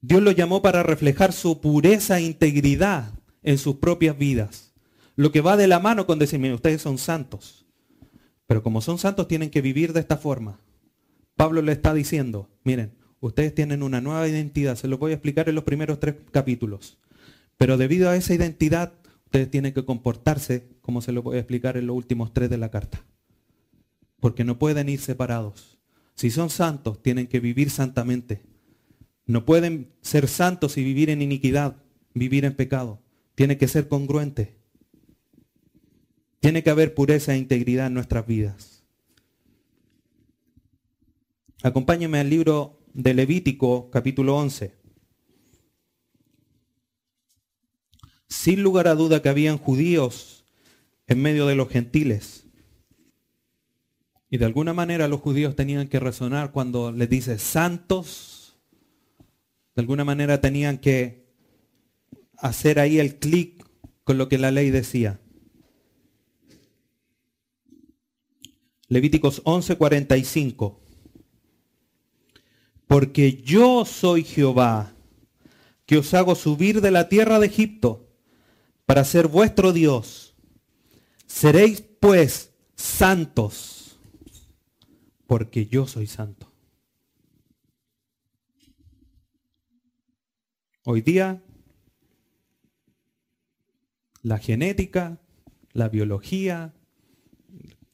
[0.00, 4.72] Dios los llamó para reflejar su pureza e integridad en sus propias vidas.
[5.16, 7.66] Lo que va de la mano con decirme, ustedes son santos.
[8.46, 10.60] Pero como son santos tienen que vivir de esta forma.
[11.34, 15.48] Pablo le está diciendo, miren, Ustedes tienen una nueva identidad, se lo voy a explicar
[15.48, 16.98] en los primeros tres capítulos.
[17.58, 18.94] Pero debido a esa identidad,
[19.26, 22.58] ustedes tienen que comportarse como se lo voy a explicar en los últimos tres de
[22.58, 23.04] la carta.
[24.20, 25.78] porque no pueden ir separados.
[26.14, 28.42] Si son santos, tienen que vivir santamente.
[29.26, 31.76] No pueden ser santos y vivir en iniquidad,
[32.14, 33.00] vivir en pecado.
[33.34, 34.56] Tiene que ser congruente.
[36.40, 38.84] Tiene que haber pureza e integridad en nuestras vidas.
[41.62, 44.74] Acompáñenme al libro de Levítico, capítulo 11.
[48.28, 50.44] Sin lugar a duda que habían judíos
[51.06, 52.46] en medio de los gentiles.
[54.30, 58.60] Y de alguna manera los judíos tenían que resonar cuando les dice santos.
[59.74, 61.34] De alguna manera tenían que
[62.36, 63.66] hacer ahí el clic
[64.04, 65.20] con lo que la ley decía.
[68.86, 70.89] Levíticos 11:45.
[72.90, 74.92] Porque yo soy Jehová,
[75.86, 78.08] que os hago subir de la tierra de Egipto
[78.84, 80.34] para ser vuestro Dios.
[81.24, 83.96] Seréis pues santos,
[85.28, 86.50] porque yo soy santo.
[90.84, 91.40] Hoy día,
[94.22, 95.20] la genética,
[95.74, 96.74] la biología,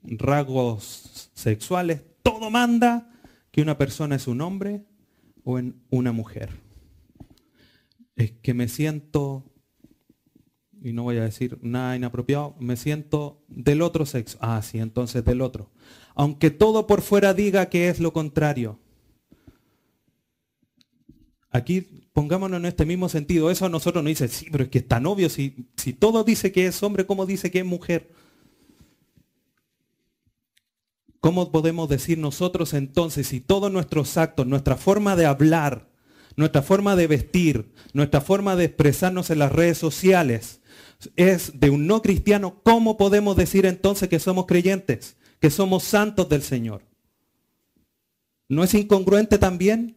[0.04, 3.12] rasgos sexuales, todo manda
[3.56, 4.84] que una persona es un hombre
[5.42, 6.50] o en una mujer.
[8.14, 9.50] Es que me siento,
[10.82, 14.36] y no voy a decir nada inapropiado, me siento del otro sexo.
[14.42, 15.70] Ah, sí, entonces del otro.
[16.14, 18.78] Aunque todo por fuera diga que es lo contrario.
[21.48, 21.80] Aquí
[22.12, 23.50] pongámonos en este mismo sentido.
[23.50, 25.30] Eso a nosotros nos dice, sí, pero es que es tan obvio.
[25.30, 28.10] Si, si todo dice que es hombre, ¿cómo dice que es mujer?
[31.26, 35.90] ¿Cómo podemos decir nosotros entonces si todos nuestros actos, nuestra forma de hablar,
[36.36, 40.60] nuestra forma de vestir, nuestra forma de expresarnos en las redes sociales
[41.16, 46.28] es de un no cristiano, ¿cómo podemos decir entonces que somos creyentes, que somos santos
[46.28, 46.84] del Señor?
[48.48, 49.96] ¿No es incongruente también?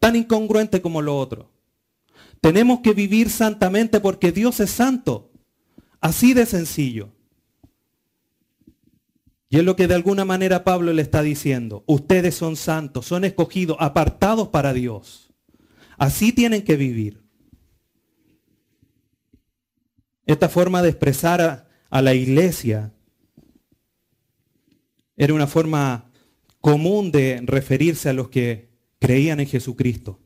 [0.00, 1.52] Tan incongruente como lo otro.
[2.40, 5.30] Tenemos que vivir santamente porque Dios es santo.
[6.00, 7.12] Así de sencillo.
[9.52, 11.82] Y es lo que de alguna manera Pablo le está diciendo.
[11.88, 15.32] Ustedes son santos, son escogidos, apartados para Dios.
[15.98, 17.20] Así tienen que vivir.
[20.24, 22.94] Esta forma de expresar a, la iglesia
[25.16, 26.12] era una forma
[26.60, 30.20] común de referirse a los que creían en Jesucristo.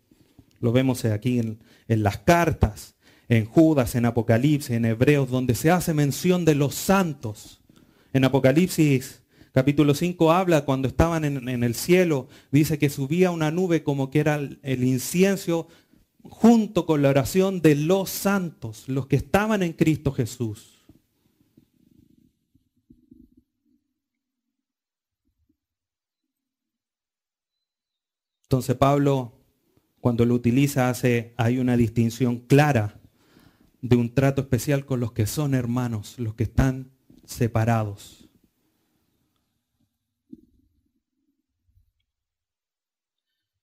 [0.61, 1.59] Lo vemos aquí en
[2.03, 2.97] las cartas,
[3.31, 7.64] en Judas, en Apocalipsis, en Hebreos, donde se hace mención de los santos.
[8.15, 13.83] En Apocalipsis capítulo 5 habla cuando estaban en, el cielo, dice que subía una nube
[13.83, 15.67] como que era el, el incienso
[16.23, 20.85] junto con la oración de los santos, los que estaban en Cristo Jesús.
[28.45, 29.41] Entonces Pablo,
[30.01, 33.01] cuando lo utiliza, hace, hay una distinción clara
[33.83, 36.94] de un trato especial con los que son hermanos, los que están
[37.25, 38.29] separados.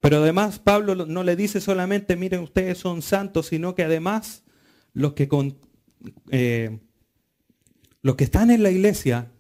[0.02, 4.44] Pero además Pablo no le dice solamente, miren, ustedes son santos, sino que además
[4.94, 5.60] los que, con,
[6.32, 6.80] eh,
[8.02, 9.32] los que están en la iglesia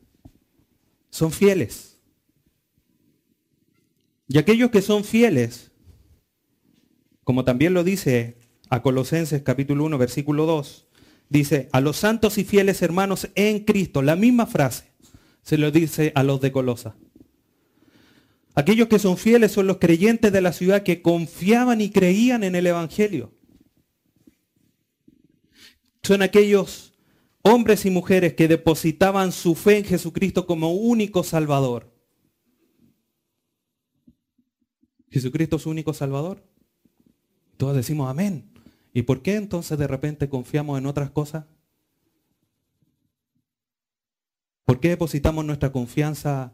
[1.09, 1.99] son fieles.
[4.27, 5.71] Y aquellos que son fieles,
[7.23, 8.37] como también lo dice
[8.69, 10.87] a Colosenses capítulo 1, versículo 2,
[11.31, 14.91] dice, a los santos y fieles hermanos en Cristo, la misma frase
[15.41, 16.95] se lo dice a los de Colosa.
[18.53, 22.55] Aquellos que son fieles son los creyentes de la ciudad que confiaban y creían en
[22.55, 23.33] el Evangelio.
[26.03, 26.93] Son aquellos
[27.43, 31.95] hombres y mujeres que depositaban su fe en Jesucristo como único Salvador.
[35.09, 36.43] ¿Jesucristo es su único Salvador?
[37.55, 38.50] Todos decimos amén.
[38.93, 41.45] ¿Y por qué entonces de repente confiamos en otras cosas?
[44.65, 46.53] ¿Por qué depositamos nuestra confianza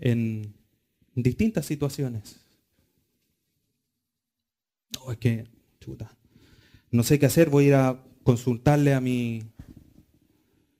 [0.00, 0.54] en
[1.14, 2.40] distintas situaciones.
[4.94, 5.46] No, es que,
[5.80, 6.16] chuta,
[6.90, 9.42] no sé qué hacer, voy a ir a consultarle a mi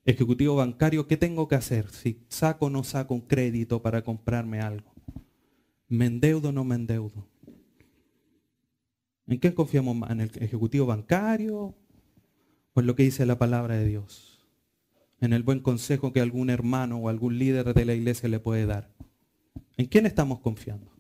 [0.05, 4.61] ejecutivo bancario qué tengo que hacer, si saco o no saco un crédito para comprarme
[4.61, 4.93] algo.
[5.89, 7.27] ¿Me endeudo o no me endeudo?
[9.27, 10.11] ¿En qué confiamos más?
[10.11, 11.75] ¿En el ejecutivo bancario
[12.75, 14.47] o en lo que dice la palabra de Dios?
[15.21, 18.67] En el buen consejo que algún hermano o algún líder de la iglesia le puede
[18.67, 18.91] dar.
[19.77, 20.93] ¿En quién estamos confiando?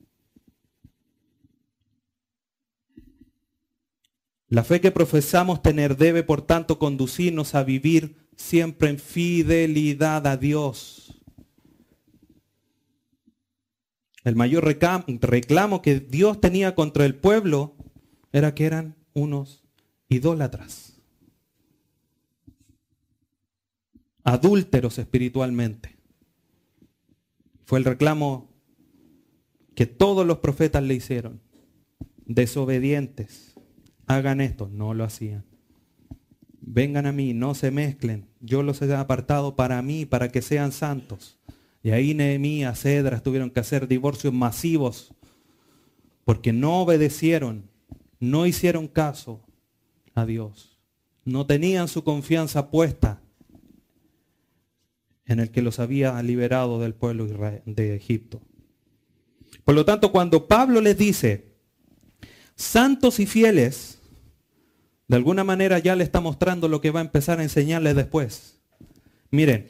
[4.48, 10.36] La fe que profesamos tener debe, por tanto, conducirnos a vivir siempre en fidelidad a
[10.36, 11.20] Dios.
[14.22, 17.76] El mayor reclamo que Dios tenía contra el pueblo
[18.34, 19.62] era que eran unos
[20.08, 21.00] idólatras,
[24.24, 25.96] adúlteros espiritualmente.
[27.64, 28.50] Fue el reclamo
[29.76, 31.40] que todos los profetas le hicieron.
[32.26, 33.54] Desobedientes,
[34.06, 35.44] hagan esto, no lo hacían.
[36.60, 40.72] Vengan a mí, no se mezclen, yo los he apartado para mí, para que sean
[40.72, 41.38] santos.
[41.84, 45.14] Y ahí Nehemías, Cedras tuvieron que hacer divorcios masivos
[46.24, 47.72] porque no obedecieron,
[48.20, 49.40] no hicieron caso
[50.14, 50.78] a Dios.
[51.24, 53.20] No tenían su confianza puesta
[55.26, 57.26] en el que los había liberado del pueblo
[57.64, 58.42] de Egipto.
[59.64, 61.54] Por lo tanto, cuando Pablo les dice,
[62.54, 64.00] santos y fieles,
[65.08, 68.60] de alguna manera ya le está mostrando lo que va a empezar a enseñarles después.
[69.30, 69.68] Miren,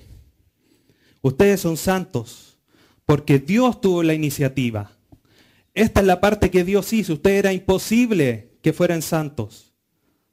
[1.24, 2.58] Ustedes son santos
[3.06, 4.93] porque Dios tuvo la iniciativa.
[5.74, 7.14] Esta es la parte que Dios hizo.
[7.14, 9.74] Usted era imposible que fueran santos.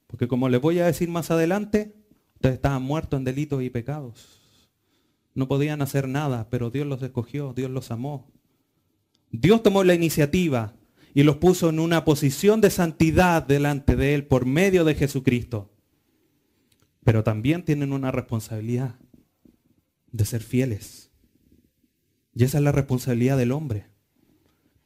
[0.07, 1.95] Porque como les voy a decir más adelante,
[2.35, 4.39] ustedes estaban muertos en delitos y pecados.
[5.33, 8.31] No podían hacer nada, pero Dios los escogió, Dios los amó.
[9.31, 10.75] Dios tomó la iniciativa
[11.13, 15.73] y los puso en una posición de santidad delante de Él por medio de Jesucristo.
[17.03, 18.95] Pero también tienen una responsabilidad
[20.11, 21.11] de ser fieles.
[22.35, 23.90] Y esa es la responsabilidad del hombre.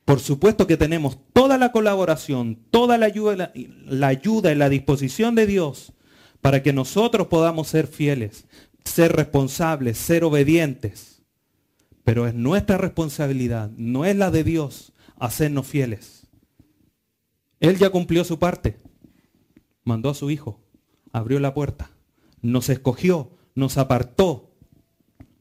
[0.05, 3.51] Por supuesto que tenemos toda la colaboración, toda la ayuda,
[3.85, 5.93] la, ayuda y la disposición de Dios
[6.41, 8.45] para que nosotros podamos ser fieles,
[8.83, 11.23] ser responsables, ser obedientes.
[12.03, 16.27] Pero es nuestra responsabilidad, no es la de Dios, hacernos fieles.
[17.59, 18.77] Él ya cumplió su parte.
[19.83, 20.61] Mandó a su Hijo,
[21.11, 21.91] abrió la puerta,
[22.41, 24.55] nos escogió, nos apartó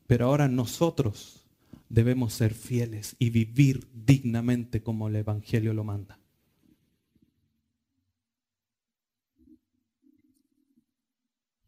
[0.07, 1.44] pero ahora nosotros
[1.89, 6.19] debemos ser fieles y vivir dignamente como el Evangelio lo manda.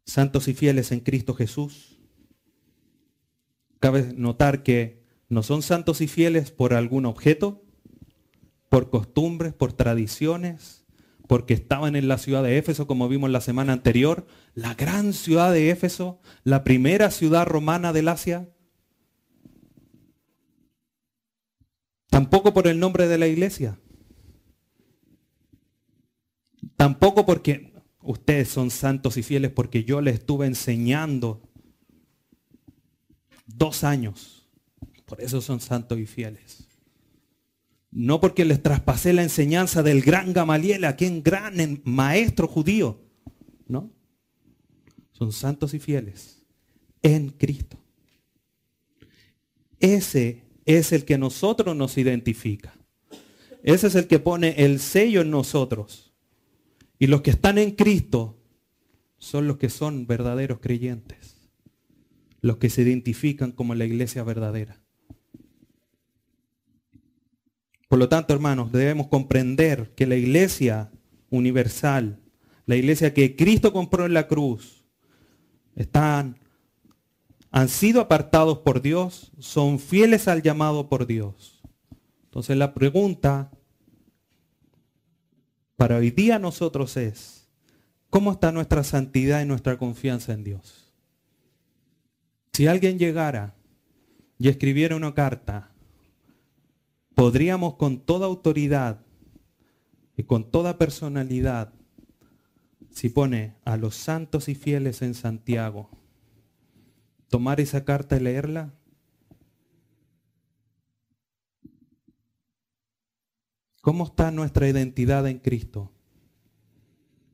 [0.04, 1.98] Santos y fieles en Cristo Jesús.
[3.80, 7.64] Cabe notar que no son santos y fieles por algún objeto,
[8.68, 10.86] por costumbres, por tradiciones,
[11.26, 15.52] porque estaban en la ciudad de Éfeso, como vimos la semana anterior, la gran ciudad
[15.52, 18.48] de Éfeso, la primera ciudad romana del Asia.
[22.16, 23.78] Tampoco por el nombre de la iglesia.
[26.74, 31.42] Tampoco porque ustedes son santos y fieles porque yo les estuve enseñando
[33.44, 34.48] dos años.
[35.04, 36.66] Por eso son santos y fieles.
[37.90, 42.98] No porque les traspasé la enseñanza del gran Gamaliel, aquel gran maestro judío.
[43.68, 43.92] No.
[45.12, 46.46] Son santos y fieles
[47.02, 47.76] en Cristo.
[49.80, 52.74] Ese es el que nosotros nos identifica.
[53.62, 56.12] Ese es el que pone el sello en nosotros.
[56.98, 58.38] Y los que están en Cristo
[59.18, 61.48] son los que son verdaderos creyentes.
[62.40, 64.80] Los que se identifican como la iglesia verdadera.
[67.88, 70.90] Por lo tanto, hermanos, debemos comprender que la iglesia
[71.30, 72.20] universal,
[72.66, 74.84] la iglesia que Cristo compró en la cruz,
[75.76, 76.38] están,
[77.56, 81.62] han sido apartados por Dios, son fieles al llamado por Dios.
[82.24, 83.50] Entonces la pregunta
[85.74, 87.48] para hoy día nosotros es,
[88.10, 90.92] ¿cómo está nuestra santidad y nuestra confianza en Dios?
[92.52, 93.54] Si alguien llegara
[94.38, 95.70] y escribiera una carta
[97.14, 99.00] podríamos con toda autoridad
[100.14, 101.72] y con toda personalidad,
[102.90, 105.88] si pone a los santos y fieles en Santiago,
[107.28, 108.74] tomar esa carta y leerla?
[113.80, 115.92] ¿Cómo está nuestra identidad en Cristo?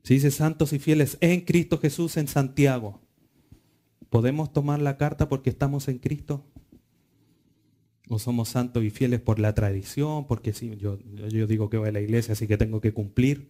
[0.03, 3.01] Si dice santos y fieles en Cristo Jesús en Santiago,
[4.09, 6.45] ¿podemos tomar la carta porque estamos en Cristo?
[8.09, 11.89] o somos santos y fieles por la tradición, porque sí, yo, yo digo que voy
[11.89, 13.49] a la iglesia, así que tengo que cumplir,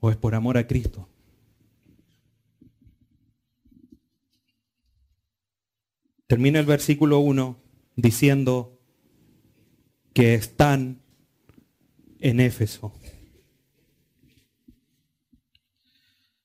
[0.00, 1.08] o es por amor a Cristo.
[6.32, 7.58] Termina el versículo 1
[7.94, 8.80] diciendo
[10.14, 11.02] que están
[12.20, 12.94] en Éfeso.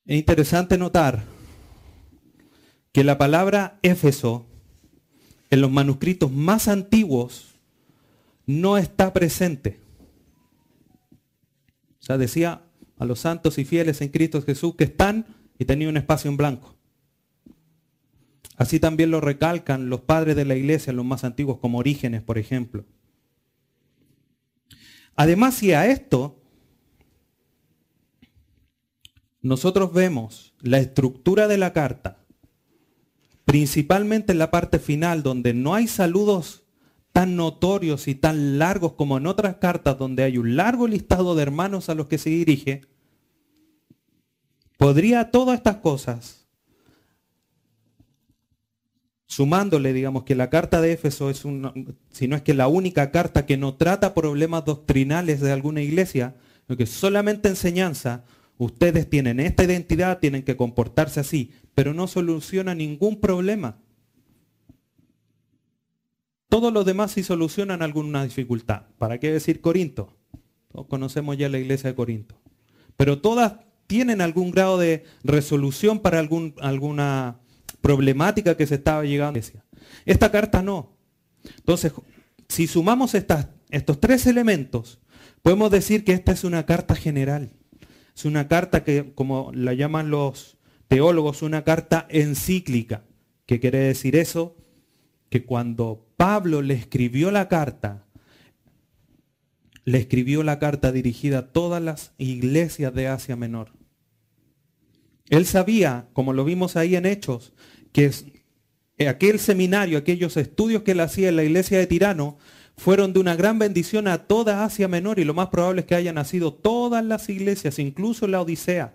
[0.06, 1.24] Es interesante notar
[2.92, 4.46] que la palabra Éfeso
[5.52, 7.56] en los manuscritos más antiguos
[8.46, 9.80] no está presente.
[12.02, 12.66] O sea, decía
[12.98, 15.26] a los santos y fieles en Cristo Jesús que están
[15.58, 16.77] y tenía un espacio en blanco.
[18.58, 22.40] Así también lo recalcan los padres de la iglesia, los más antiguos, como Orígenes, por
[22.40, 22.84] ejemplo.
[25.16, 26.42] Además, si a esto
[29.42, 32.18] nosotros vemos la estructura de la carta,
[33.46, 36.64] principalmente en la parte final, donde no hay saludos
[37.14, 41.44] tan notorios y tan largos como en otras cartas, donde hay un largo listado de
[41.44, 42.82] hermanos a los que se dirige,
[44.78, 46.47] podría todas estas cosas,
[49.28, 51.74] sumándole, digamos, que la carta de Éfeso es una,
[52.12, 56.36] si no es que la única carta que no trata problemas doctrinales de alguna iglesia,
[56.66, 58.24] sino que solamente enseñanza,
[58.58, 63.78] Ustedes tienen esta identidad, tienen que comportarse así, pero no soluciona ningún problema.
[66.50, 68.84] Todos los demás sí solucionan alguna dificultad.
[68.98, 70.18] ¿Para qué decir Corinto?
[70.72, 72.36] Todos conocemos ya la iglesia de Corinto.
[72.96, 77.40] Pero todas tienen algún grado de resolución para algún, alguna
[77.82, 79.66] problemática que se estaba llegando a la iglesia.
[80.06, 80.98] Esta carta no.
[81.58, 81.94] Entonces,
[82.48, 85.00] si sumamos estas, estos tres elementos,
[85.42, 87.52] podemos decir que esta es una carta general.
[88.16, 90.58] Es una carta que, como la llaman los
[90.88, 93.04] teólogos, una carta encíclica.
[93.46, 94.58] ¿Qué quiere decir eso?
[95.30, 98.06] Que cuando Pablo le escribió la carta,
[99.86, 103.77] le escribió la carta dirigida a todas las iglesias de Asia Menor.
[105.30, 107.54] Él sabía, como lo vimos ahí en Hechos,
[107.92, 108.12] que
[109.08, 112.38] aquel seminario, aquellos estudios que él hacía en la iglesia de Tirano,
[112.78, 115.96] fueron de una gran bendición a toda Asia Menor y lo más probable es que
[115.96, 118.94] hayan nacido todas las iglesias, incluso la Odisea.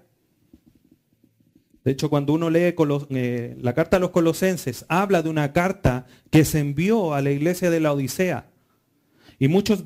[1.85, 2.75] De hecho, cuando uno lee
[3.11, 7.33] eh, la carta a los colosenses, habla de una carta que se envió a la
[7.33, 8.51] iglesia de la Odisea.
[9.41, 9.85] Y muchos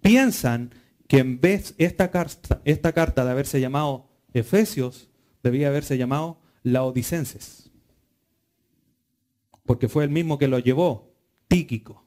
[0.00, 0.74] piensan
[1.06, 5.09] que en vez esta carta, esta carta de haberse llamado Efesios,
[5.42, 7.70] debía haberse llamado Laodicenses.
[9.64, 11.14] Porque fue el mismo que lo llevó,
[11.48, 12.04] Tíquico.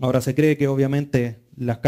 [0.00, 1.78] Ahora se cree que obviamente las,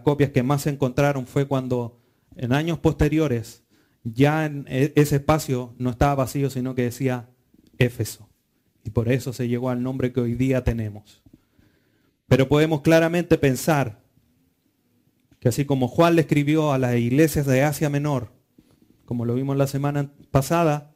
[0.00, 2.00] copias que más se encontraron fue cuando
[2.36, 3.64] en años posteriores
[4.04, 7.30] ya en e, ese espacio no estaba vacío, sino que decía
[7.78, 8.28] Éfeso.
[8.84, 11.22] Y por eso se llegó al nombre que hoy día tenemos.
[12.28, 14.03] Pero podemos claramente pensar
[15.44, 18.32] que así como Juan le escribió a las iglesias de Asia Menor,
[19.04, 20.94] como lo vimos la semana pasada,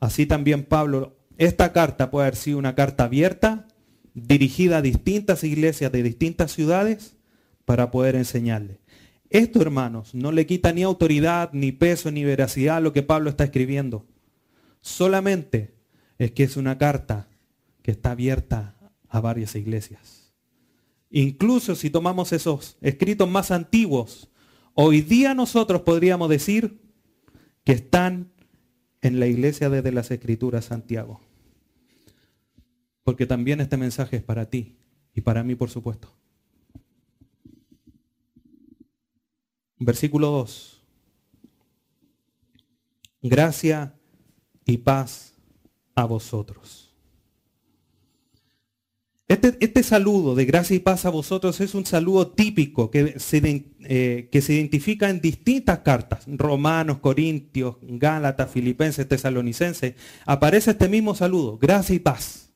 [0.00, 3.68] así también Pablo, esta carta puede haber sido una carta abierta
[4.12, 7.16] dirigida a distintas iglesias de distintas ciudades
[7.64, 8.80] para poder enseñarle.
[9.30, 13.30] Esto, hermanos, no le quita ni autoridad, ni peso, ni veracidad a lo que Pablo
[13.30, 14.04] está escribiendo.
[14.82, 15.72] Solamente
[16.18, 17.28] es que es una carta
[17.80, 18.76] que está abierta
[19.08, 20.15] a varias iglesias.
[21.18, 24.28] Incluso si tomamos esos escritos más antiguos,
[24.74, 26.78] hoy día nosotros podríamos decir
[27.64, 28.34] que están
[29.00, 31.22] en la iglesia desde las Escrituras Santiago.
[33.02, 34.76] Porque también este mensaje es para ti
[35.14, 36.14] y para mí, por supuesto.
[39.78, 40.82] Versículo 2.
[43.22, 43.94] Gracia
[44.66, 45.34] y paz
[45.94, 46.85] a vosotros.
[49.28, 54.40] Este, este, saludo de gracia y paz a vosotros es un saludo típico eh, que
[54.40, 56.24] se identifica en distintas cartas.
[56.28, 59.94] Romanos, Corintios, Gálatas, Filipenses, Tesalonicenses.
[60.26, 62.52] Aparece este mismo saludo, gracia y paz.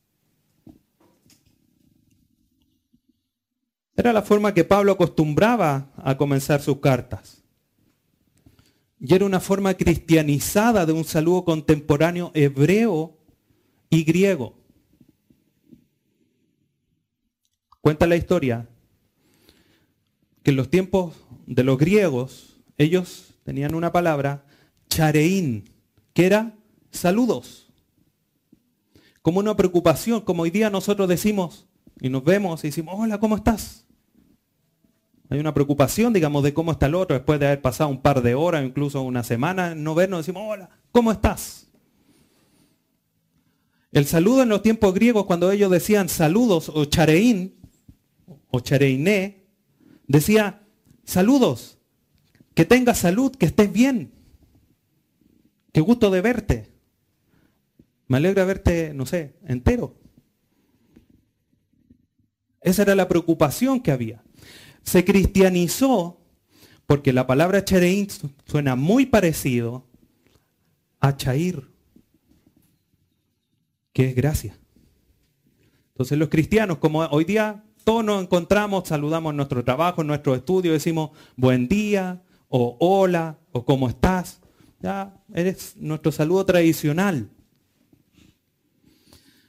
[3.97, 7.43] Era la forma que Pablo acostumbraba a comenzar sus cartas.
[9.01, 13.19] Y era una forma cristianizada de un saludo contemporáneo hebreo
[13.91, 14.60] y griego.
[17.81, 18.69] Cuenta la historia
[20.43, 21.15] que en los tiempos
[21.47, 24.45] de los griegos, ellos tenían una palabra,
[24.89, 25.71] chareín,
[26.13, 26.55] que era
[26.91, 27.73] saludos.
[29.23, 31.67] Como una preocupación, como hoy día nosotros decimos
[32.01, 33.87] y nos vemos y decimos, hola, ¿cómo estás?
[35.29, 38.23] Hay una preocupación, digamos, de cómo está el otro después de haber pasado un par
[38.23, 41.69] de horas, incluso una semana, no vernos, decimos, hola, ¿cómo estás?
[43.93, 47.60] El saludo en los tiempos griegos, cuando ellos decían saludos o chareín,
[48.51, 49.47] o chareiné,
[50.07, 50.67] decía,
[51.05, 51.79] saludos,
[52.55, 54.13] que tengas salud, que estés bien,
[55.73, 56.71] qué gusto de verte.
[58.07, 59.95] Me alegra verte, no sé, entero.
[62.61, 64.23] Esa era la preocupación que había
[64.83, 66.21] se cristianizó
[66.87, 68.09] porque la palabra chereín
[68.47, 69.87] suena muy parecido
[70.99, 71.69] a chair,
[73.93, 74.59] que es gracia.
[75.89, 81.11] Entonces los cristianos, como hoy día todos nos encontramos, saludamos nuestro trabajo, nuestro estudio, decimos
[81.35, 84.41] buen día o hola o cómo estás.
[84.79, 87.29] Ya eres nuestro saludo tradicional.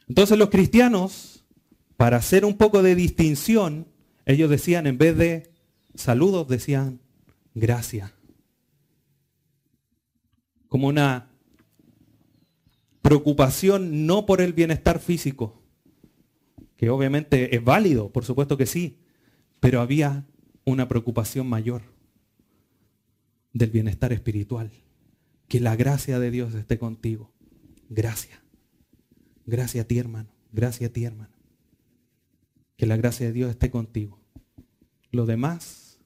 [0.10, 1.46] Entonces los cristianos
[1.98, 3.86] para hacer un poco de distinción,
[4.26, 5.54] ellos decían, en vez de
[5.94, 7.00] saludos, decían
[7.54, 8.12] gracias.
[10.68, 11.30] Como una
[13.04, 15.61] preocupación no por el bienestar físico,
[16.82, 18.98] que obviamente es válido, por supuesto que sí,
[19.60, 20.26] pero había
[20.66, 21.84] una preocupación mayor
[23.54, 24.72] del bienestar espiritual.
[25.48, 27.32] Que la gracia de Dios esté contigo.
[27.88, 28.40] Gracias.
[29.46, 30.32] Gracias a ti, hermano.
[30.52, 31.36] Gracias a ti, hermano.
[32.78, 34.20] Que la gracia de Dios esté contigo.
[35.12, 36.00] Lo demás,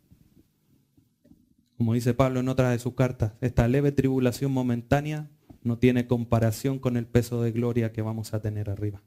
[1.77, 5.31] como dice Pablo en otras de sus cartas, esta leve tribulación momentánea
[5.63, 9.01] no tiene comparación con el peso de gloria que vamos a tener arriba.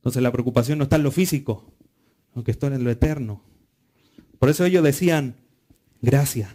[0.00, 1.74] Entonces la preocupación no está en lo físico,
[2.34, 3.42] aunque está en lo eterno.
[4.38, 5.36] Por eso ellos decían,
[6.00, 6.48] gracias.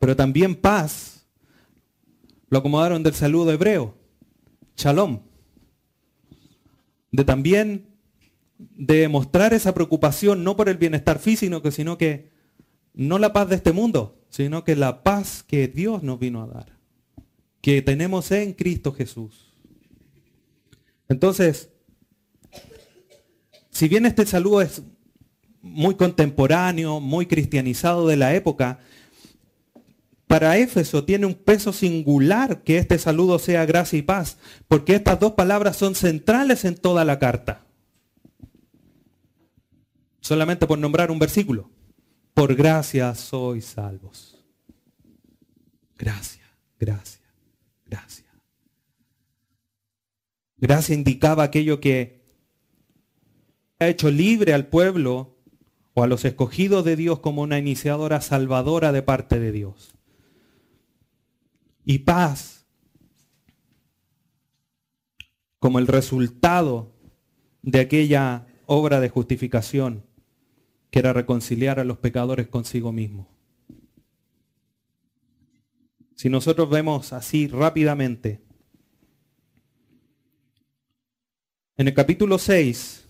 [0.00, 1.26] Pero también paz
[2.48, 3.94] lo acomodaron del saludo hebreo,
[4.76, 5.20] shalom.
[7.12, 7.86] De también
[8.58, 12.30] de mostrar esa preocupación no por el bienestar físico, sino que
[12.94, 16.46] no la paz de este mundo, sino que la paz que Dios nos vino a
[16.46, 16.78] dar,
[17.60, 19.55] que tenemos en Cristo Jesús.
[21.08, 21.70] Entonces,
[23.70, 24.82] si bien este saludo es
[25.62, 28.78] muy contemporáneo, muy cristianizado de la época,
[30.26, 35.20] para Éfeso tiene un peso singular que este saludo sea gracia y paz, porque estas
[35.20, 37.64] dos palabras son centrales en toda la carta.
[40.20, 41.70] Solamente por nombrar un versículo.
[42.34, 44.44] Por gracia sois salvos.
[45.96, 46.44] Gracia,
[46.78, 47.24] gracia,
[47.86, 48.25] gracia.
[50.58, 52.22] Gracia indicaba aquello que
[53.78, 55.36] ha hecho libre al pueblo
[55.94, 59.94] o a los escogidos de Dios como una iniciadora salvadora de parte de Dios.
[61.84, 62.66] Y paz
[65.58, 66.92] como el resultado
[67.62, 70.04] de aquella obra de justificación
[70.90, 73.28] que era reconciliar a los pecadores consigo mismo.
[76.14, 78.45] Si nosotros vemos así rápidamente,
[81.78, 83.04] en el capítulo 6,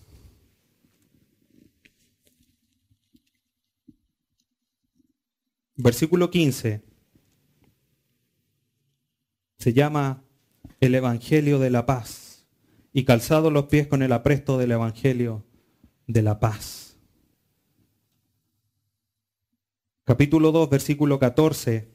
[5.75, 6.83] versículo 15,
[9.57, 10.23] se llama
[10.81, 12.45] el Evangelio de la Paz
[12.91, 15.45] y calzado los pies con el apresto del Evangelio
[16.07, 16.97] de la Paz.
[20.03, 21.89] Capítulo 2, versículo 14.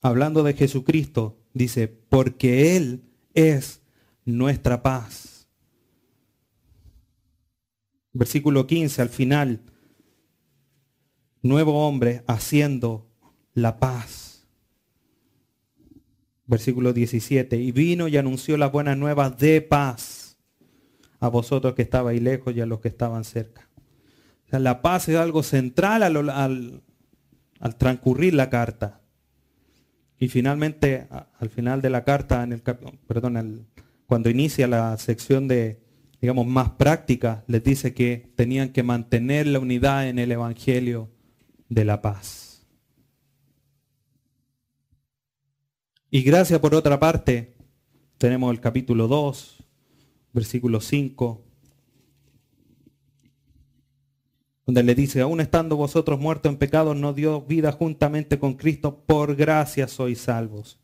[0.00, 3.02] Hablando de Jesucristo, dice, porque Él
[3.34, 3.82] es
[4.24, 5.38] nuestra paz
[8.18, 9.60] versículo 15 al final,
[11.40, 13.08] nuevo hombre haciendo
[13.54, 14.46] la paz.
[16.46, 20.38] Versículo 17, y vino y anunció las buenas nuevas de paz
[21.20, 23.68] a vosotros que estabais lejos y a los que estaban cerca.
[24.50, 26.82] la paz es algo central al,
[27.76, 29.02] transcurrir la carta.
[30.18, 32.46] Y finalmente, al final de la carta,
[34.06, 35.80] cuando inicia la sección de,
[36.20, 41.08] digamos, más práctica, les dice que tenían que mantener la unidad en el Evangelio
[41.68, 42.66] de la paz.
[46.10, 47.54] Y gracias por otra parte,
[48.16, 49.62] tenemos el capítulo 2,
[50.32, 51.44] versículo 5,
[54.68, 59.02] donde le dice, aún estando vosotros muertos en pecado, no dio vida juntamente con Cristo,
[59.06, 60.78] por gracia sois salvos.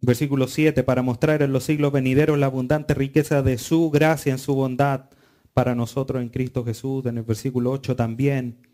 [0.00, 4.40] Versículo 7, para mostrar en los siglos venideros la abundante riqueza de su gracia en
[4.40, 5.10] su bondad
[5.54, 7.06] para nosotros en Cristo Jesús.
[7.06, 8.66] En el versículo 8 también.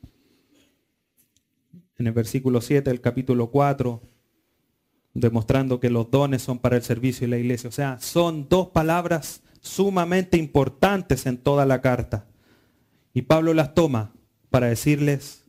[1.98, 4.00] En el versículo 7 del capítulo 4,
[5.12, 7.68] demostrando que los dones son para el servicio de la iglesia.
[7.68, 12.27] O sea, son dos palabras sumamente importantes en toda la carta.
[13.12, 14.12] Y Pablo las toma
[14.50, 15.44] para decirles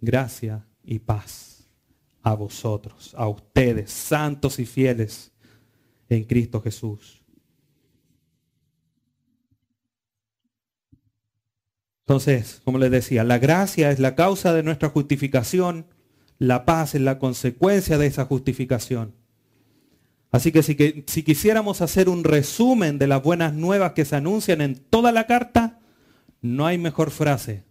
[0.00, 1.68] gracia y paz
[2.22, 5.32] a vosotros, a ustedes, santos y fieles
[6.08, 7.22] en Cristo Jesús.
[12.06, 15.86] Entonces, como les decía, la gracia es la causa de nuestra justificación,
[16.38, 19.14] la paz es la consecuencia de esa justificación.
[20.30, 24.16] Así que si, que si, quisiéramos hacer un resumen de las buenas nuevas que se
[24.16, 25.77] anuncian en toda la carta,
[26.40, 27.64] no hay mejor frase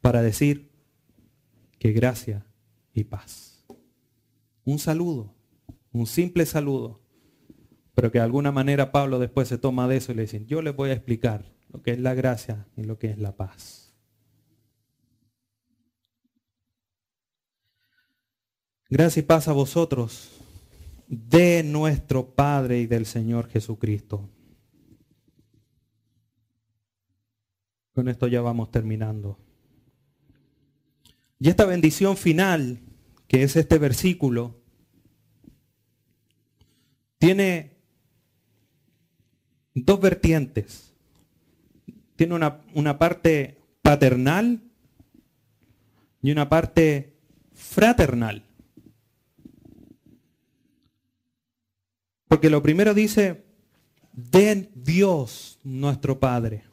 [0.00, 0.70] para decir
[1.78, 2.46] que gracia
[2.92, 3.52] y paz
[4.64, 5.34] un saludo,
[5.92, 7.00] un simple saludo,
[7.94, 10.62] pero que de alguna manera Pablo después se toma de eso y le dice, yo
[10.62, 13.92] les voy a explicar lo que es la gracia y lo que es la paz.
[18.88, 20.30] Gracia y paz a vosotros
[21.08, 24.28] de nuestro Padre y del Señor Jesucristo.
[27.94, 29.38] Con esto ya vamos terminando.
[31.38, 32.80] Y esta bendición final,
[33.26, 34.60] que es este versículo,
[37.18, 37.76] tiene
[39.74, 40.92] dos vertientes.
[42.16, 44.62] Tiene una, una parte paternal
[46.22, 47.16] y una parte
[47.52, 48.44] fraternal.
[52.28, 53.44] Porque lo primero dice,
[54.12, 56.71] den Dios nuestro Padre.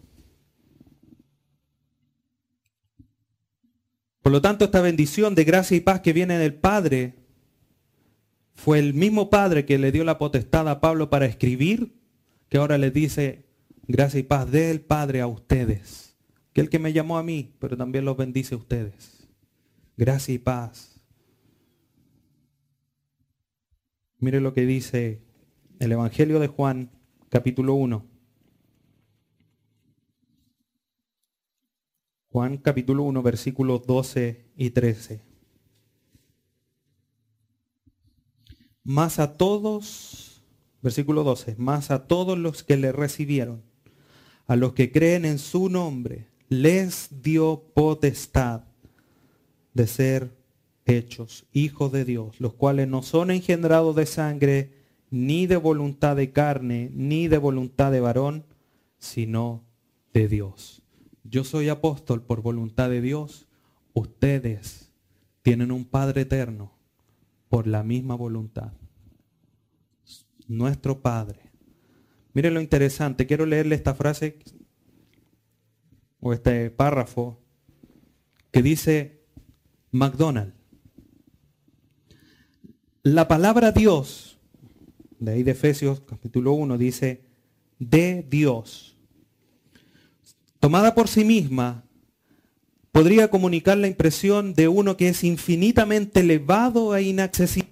[4.30, 7.15] Por lo tanto, esta bendición de gracia y paz que viene del Padre
[8.53, 11.95] fue el mismo Padre que le dio la potestad a Pablo para escribir,
[12.47, 13.47] que ahora le dice
[13.88, 16.15] gracia y paz del Padre a ustedes.
[16.53, 19.27] Que el que me llamó a mí, pero también los bendice a ustedes.
[19.97, 21.01] Gracia y paz.
[24.19, 25.23] Mire lo que dice
[25.80, 26.91] el Evangelio de Juan,
[27.30, 28.05] capítulo 1.
[32.32, 35.21] Juan capítulo 1, versículos 12 y 13.
[38.84, 40.43] Más a todos,
[40.84, 43.63] versículo 12, más a todos los que le recibieron,
[44.45, 48.63] a los que creen en su nombre, les dio potestad
[49.73, 50.38] de ser
[50.86, 54.73] hechos hijos de Dios, los cuales no son engendrados de sangre,
[55.09, 58.45] ni de voluntad de carne, ni de voluntad de varón,
[58.99, 59.63] sino
[60.13, 60.78] de Dios.
[61.30, 63.47] Yo soy apóstol por voluntad de Dios.
[63.93, 64.91] Ustedes
[65.43, 66.73] tienen un Padre eterno
[67.49, 68.73] por la misma voluntad.
[70.47, 71.39] Nuestro Padre.
[72.34, 73.27] Miren lo interesante.
[73.27, 74.39] Quiero leerle esta frase
[76.19, 77.39] o este párrafo
[78.51, 79.21] que dice
[79.91, 80.53] McDonald.
[83.03, 84.39] La palabra Dios,
[85.19, 87.23] de ahí de Efesios capítulo 1, dice
[87.77, 88.99] de Dios
[90.60, 91.84] tomada por sí misma,
[92.91, 97.70] podría comunicar la impresión de uno que es infinitamente elevado e inaccesible.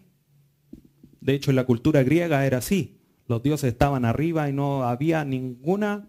[1.21, 2.99] De hecho, en la cultura griega era así.
[3.27, 6.07] Los dioses estaban arriba y no había ninguna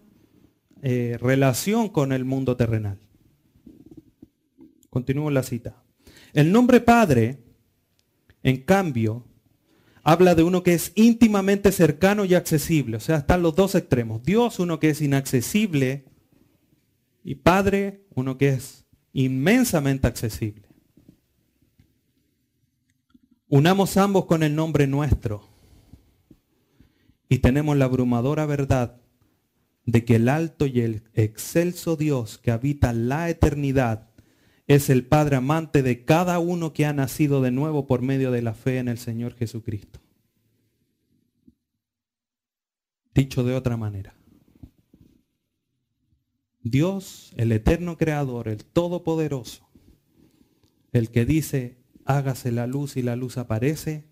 [0.81, 2.99] eh, relación con el mundo terrenal.
[4.89, 5.83] Continúo la cita.
[6.33, 7.43] El nombre Padre,
[8.43, 9.25] en cambio,
[10.03, 12.97] habla de uno que es íntimamente cercano y accesible.
[12.97, 14.23] O sea, están los dos extremos.
[14.23, 16.05] Dios, uno que es inaccesible
[17.23, 20.67] y Padre, uno que es inmensamente accesible.
[23.47, 25.47] Unamos ambos con el nombre nuestro
[27.27, 29.01] y tenemos la abrumadora verdad
[29.85, 34.09] de que el alto y el excelso Dios que habita la eternidad
[34.67, 38.43] es el Padre amante de cada uno que ha nacido de nuevo por medio de
[38.43, 39.99] la fe en el Señor Jesucristo.
[43.15, 44.13] Dicho de otra manera,
[46.63, 49.69] Dios, el eterno creador, el todopoderoso,
[50.91, 54.05] el que dice, hágase la luz y la luz aparece,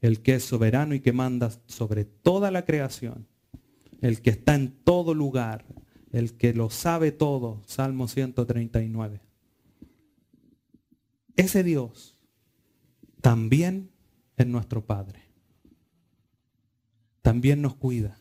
[0.00, 3.26] el que es soberano y que manda sobre toda la creación,
[4.00, 5.64] el que está en todo lugar,
[6.12, 9.20] el que lo sabe todo, Salmo 139.
[11.36, 12.16] Ese Dios
[13.20, 13.90] también
[14.36, 15.20] es nuestro Padre.
[17.22, 18.18] También nos cuida.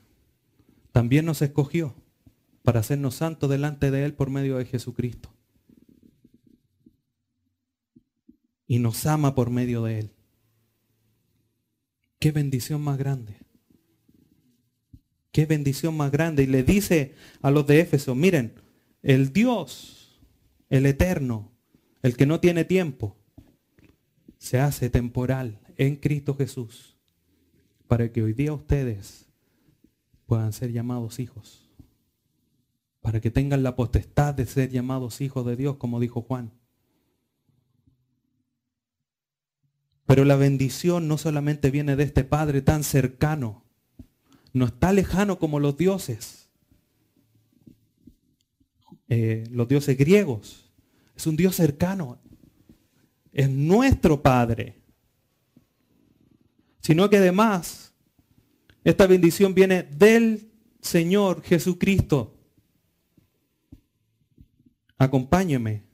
[0.92, 1.96] También nos escogió
[2.64, 5.34] para hacernos santos delante de Él por medio de Jesucristo.
[8.68, 10.12] Y nos ama por medio de Él.
[12.20, 13.38] Qué bendición más grande.
[15.32, 16.44] Qué bendición más grande.
[16.44, 18.54] Y le dice a los de Éfeso, miren,
[19.02, 20.20] el Dios,
[20.70, 21.52] el eterno,
[22.02, 23.18] el que no tiene tiempo,
[24.38, 26.98] se hace temporal en Cristo Jesús
[27.88, 29.26] para que hoy día ustedes
[30.26, 31.69] puedan ser llamados hijos
[33.10, 36.52] para que tengan la potestad de ser llamados hijos de Dios, como dijo Juan.
[40.06, 43.64] Pero la bendición no solamente viene de este Padre tan cercano,
[44.54, 46.50] no está lejano como los dioses,
[49.08, 50.70] eh, los dioses griegos.
[51.16, 52.20] Es un Dios cercano,
[53.34, 54.76] es nuestro Padre.
[56.80, 57.92] Sino que además,
[58.84, 62.36] esta bendición viene del Señor Jesucristo.
[65.02, 65.86] Acompáñeme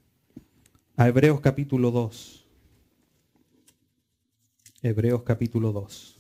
[0.98, 2.48] a Hebreos capítulo 2.
[4.82, 6.20] Hebreos capítulo 2.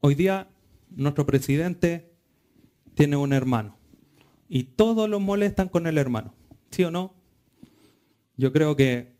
[0.00, 0.48] Hoy día
[0.88, 2.10] nuestro presidente
[2.94, 3.76] tiene un hermano
[4.48, 6.32] y todos lo molestan con el hermano.
[6.70, 7.16] ¿Sí o no?
[8.38, 9.14] Yo creo que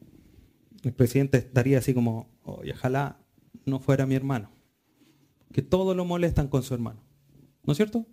[0.85, 3.21] el presidente estaría así como, ojalá
[3.67, 4.51] no fuera mi hermano.
[5.53, 7.03] Que todo lo molestan con su hermano.
[7.63, 8.07] ¿No es cierto?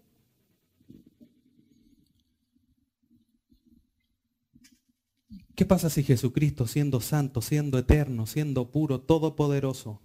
[5.55, 10.01] ¿Qué pasa si Jesucristo, siendo santo, siendo eterno, siendo puro, todopoderoso,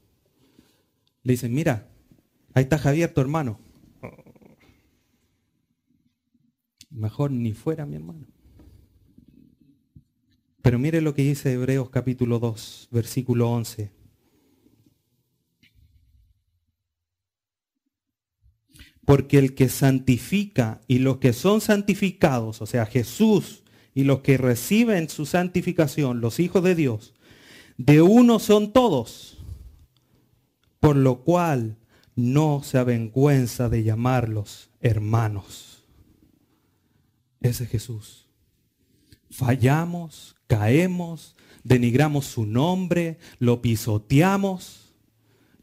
[1.22, 1.88] le dicen, mira,
[2.54, 3.58] ahí está Javier, tu hermano.
[6.90, 8.26] Mejor ni fuera mi hermano.
[10.60, 13.90] Pero mire lo que dice Hebreos capítulo 2, versículo 11.
[19.06, 23.64] Porque el que santifica y los que son santificados, o sea, Jesús
[23.98, 27.14] y los que reciben su santificación, los hijos de Dios,
[27.78, 29.38] de uno son todos,
[30.78, 31.78] por lo cual
[32.14, 35.82] no se avergüenza de llamarlos hermanos.
[37.40, 38.28] Ese es Jesús.
[39.32, 41.34] Fallamos, caemos,
[41.64, 44.94] denigramos su nombre, lo pisoteamos,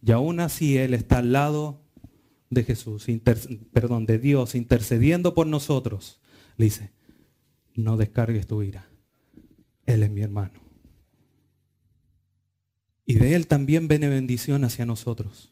[0.06, 1.80] y aún así Él está al lado
[2.50, 3.08] de Jesús,
[3.72, 6.20] perdón, de Dios, intercediendo por nosotros.
[6.58, 6.92] Le dice,
[7.76, 8.88] no descargues tu ira.
[9.86, 10.60] Él es mi hermano.
[13.06, 15.52] Y de Él también viene bendición hacia nosotros.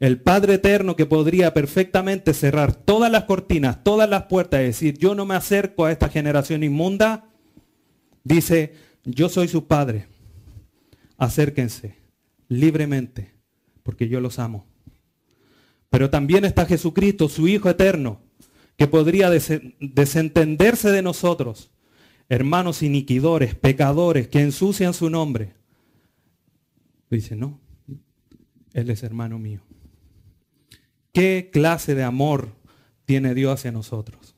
[0.00, 4.98] El Padre Eterno que podría perfectamente cerrar todas las cortinas, todas las puertas y decir,
[4.98, 7.30] yo no me acerco a esta generación inmunda,
[8.24, 8.74] dice,
[9.04, 10.06] yo soy su Padre.
[11.16, 11.96] Acérquense
[12.48, 13.34] libremente,
[13.82, 14.66] porque yo los amo.
[15.90, 18.20] Pero también está Jesucristo, su Hijo eterno,
[18.78, 21.72] que podría desentenderse de nosotros,
[22.28, 25.54] hermanos iniquidores, pecadores, que ensucian su nombre.
[27.10, 27.58] Dice, no,
[28.72, 29.62] Él es hermano mío.
[31.12, 32.50] ¿Qué clase de amor
[33.04, 34.36] tiene Dios hacia nosotros?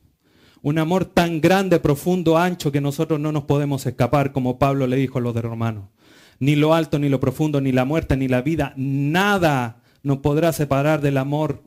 [0.63, 4.97] Un amor tan grande, profundo, ancho, que nosotros no nos podemos escapar, como Pablo le
[4.97, 5.91] dijo a los de Romanos.
[6.39, 10.55] Ni lo alto, ni lo profundo, ni la muerte, ni la vida, nada nos podrá
[10.55, 11.63] separar del amor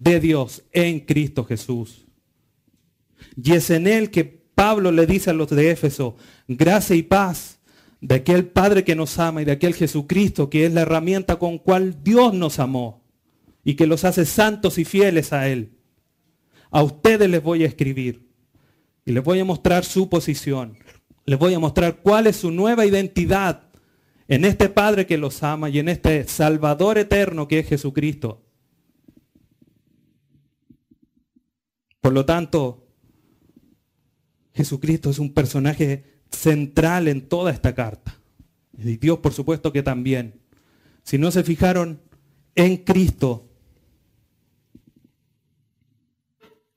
[0.00, 2.05] de Dios en Cristo Jesús.
[3.42, 6.16] Y es en él que Pablo le dice a los de Éfeso,
[6.48, 7.58] gracia y paz
[8.00, 11.58] de aquel Padre que nos ama y de aquel Jesucristo que es la herramienta con
[11.58, 13.04] cual Dios nos amó
[13.64, 15.72] y que los hace santos y fieles a Él.
[16.70, 18.28] A ustedes les voy a escribir
[19.04, 20.78] y les voy a mostrar su posición.
[21.24, 23.64] Les voy a mostrar cuál es su nueva identidad
[24.28, 28.44] en este Padre que los ama y en este Salvador eterno que es Jesucristo.
[32.00, 32.85] Por lo tanto,
[34.56, 38.18] Jesucristo es un personaje central en toda esta carta.
[38.72, 40.40] Y Dios, por supuesto que también.
[41.02, 42.00] Si no se fijaron
[42.54, 43.50] en Cristo,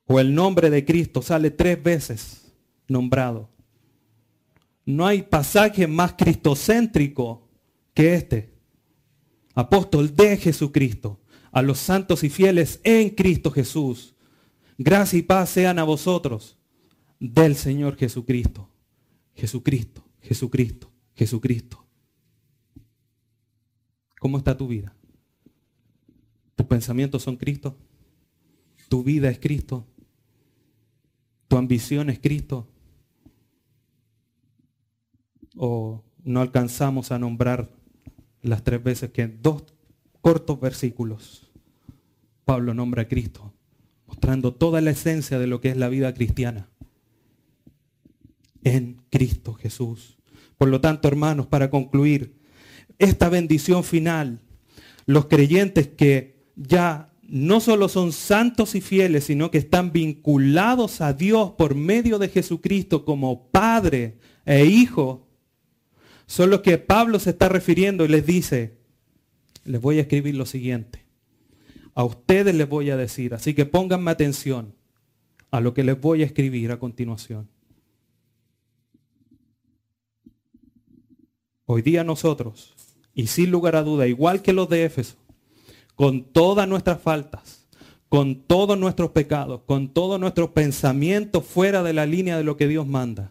[0.04, 2.52] o el nombre de Cristo sale tres veces
[2.86, 3.48] nombrado.
[4.84, 7.48] No hay pasaje más cristocéntrico
[7.94, 8.52] que este.
[9.54, 11.18] Apóstol de Jesucristo,
[11.50, 14.14] a los santos y fieles en Cristo Jesús.
[14.76, 16.59] Gracia y paz sean a vosotros
[17.20, 18.68] del Señor Jesucristo.
[19.34, 21.86] Jesucristo, Jesucristo, Jesucristo.
[24.18, 24.92] ¿Cómo está tu vida?
[26.56, 27.76] ¿Tus pensamientos son Cristo?
[28.88, 29.86] ¿Tu vida es Cristo?
[31.48, 32.66] ¿Tu ambición es Cristo?
[35.56, 37.70] o no alcanzamos a nombrar
[38.42, 39.64] las tres veces que en dos
[40.20, 41.50] cortos versículos
[42.44, 43.52] Pablo nombra a Cristo,
[44.06, 46.68] mostrando toda la esencia de lo que es la vida cristiana
[48.64, 50.18] en Cristo Jesús.
[50.58, 52.34] Por lo tanto, hermanos, para concluir,
[52.98, 54.40] esta bendición final,
[55.06, 61.12] los creyentes que ya no solo son santos y fieles, sino que están vinculados a
[61.12, 65.26] Dios por medio de Jesucristo como Padre e Hijo,
[66.26, 68.76] son los que Pablo se está refiriendo y les dice,
[69.64, 71.04] les voy a escribir lo siguiente.
[71.94, 74.74] A ustedes les voy a decir, así que pónganme atención
[75.50, 77.48] a lo que les voy a escribir a continuación.
[81.72, 82.74] Hoy día nosotros,
[83.14, 85.14] y sin lugar a duda, igual que los de Éfeso,
[85.94, 87.68] con todas nuestras faltas,
[88.08, 92.66] con todos nuestros pecados, con todos nuestros pensamientos fuera de la línea de lo que
[92.66, 93.30] Dios manda,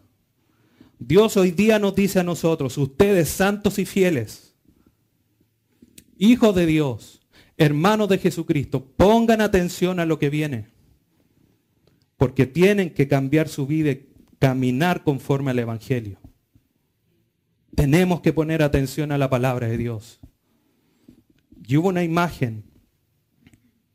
[0.99, 4.55] Dios hoy día nos dice a nosotros, ustedes santos y fieles,
[6.17, 7.19] hijos de Dios,
[7.57, 10.69] hermanos de Jesucristo, pongan atención a lo que viene,
[12.15, 14.07] porque tienen que cambiar su vida y
[14.39, 16.19] caminar conforme al Evangelio.
[17.75, 20.19] Tenemos que poner atención a la palabra de Dios.
[21.67, 22.63] Y hubo una imagen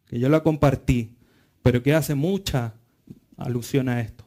[0.07, 1.17] que yo la compartí,
[1.63, 2.75] pero que hace mucha
[3.37, 4.25] alusión a esto.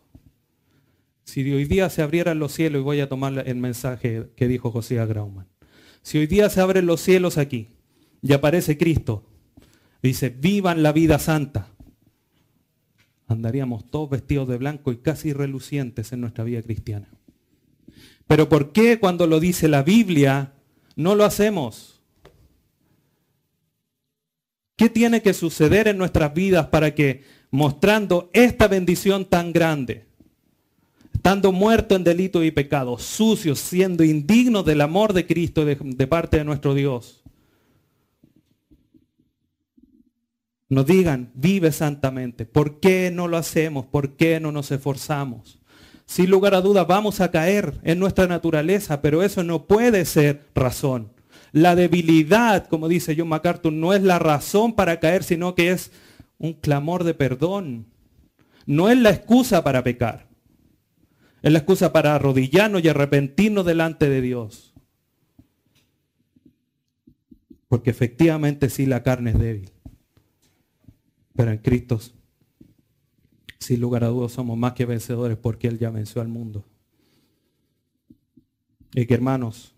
[1.23, 4.71] Si hoy día se abrieran los cielos, y voy a tomar el mensaje que dijo
[4.71, 5.47] José Grauman,
[6.01, 7.69] Si hoy día se abren los cielos aquí
[8.21, 9.29] y aparece Cristo,
[10.01, 11.67] dice, vivan la vida santa,
[13.27, 17.09] andaríamos todos vestidos de blanco y casi relucientes en nuestra vida cristiana.
[18.27, 20.53] Pero ¿por qué cuando lo dice la Biblia
[20.95, 22.01] no lo hacemos?
[24.75, 30.05] ¿Qué tiene que suceder en nuestras vidas para que mostrando esta bendición tan grande,
[31.13, 36.07] estando muerto en delito y pecado, sucios, siendo indignos del amor de Cristo de, de
[36.07, 37.23] parte de nuestro Dios,
[40.69, 42.45] nos digan, vive santamente.
[42.45, 43.85] ¿Por qué no lo hacemos?
[43.85, 45.56] ¿Por qué no nos esforzamos?
[46.07, 50.47] Sin lugar a dudas vamos a caer en nuestra naturaleza, pero eso no puede ser
[50.55, 51.11] razón.
[51.51, 55.91] La debilidad, como dice John MacArthur, no es la razón para caer, sino que es
[56.37, 57.87] un clamor de perdón.
[58.65, 60.27] No es la excusa para pecar.
[61.41, 64.73] Es la excusa para arrodillarnos y arrepentirnos delante de Dios.
[67.67, 69.71] Porque efectivamente sí la carne es débil.
[71.35, 71.99] Pero en Cristo,
[73.59, 76.65] sin lugar a dudas, somos más que vencedores porque Él ya venció al mundo.
[78.93, 79.73] Y que hermanos,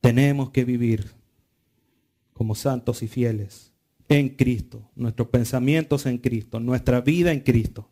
[0.00, 1.10] tenemos que vivir
[2.32, 3.72] como santos y fieles
[4.08, 7.88] en Cristo, nuestros pensamientos en Cristo, nuestra vida en Cristo,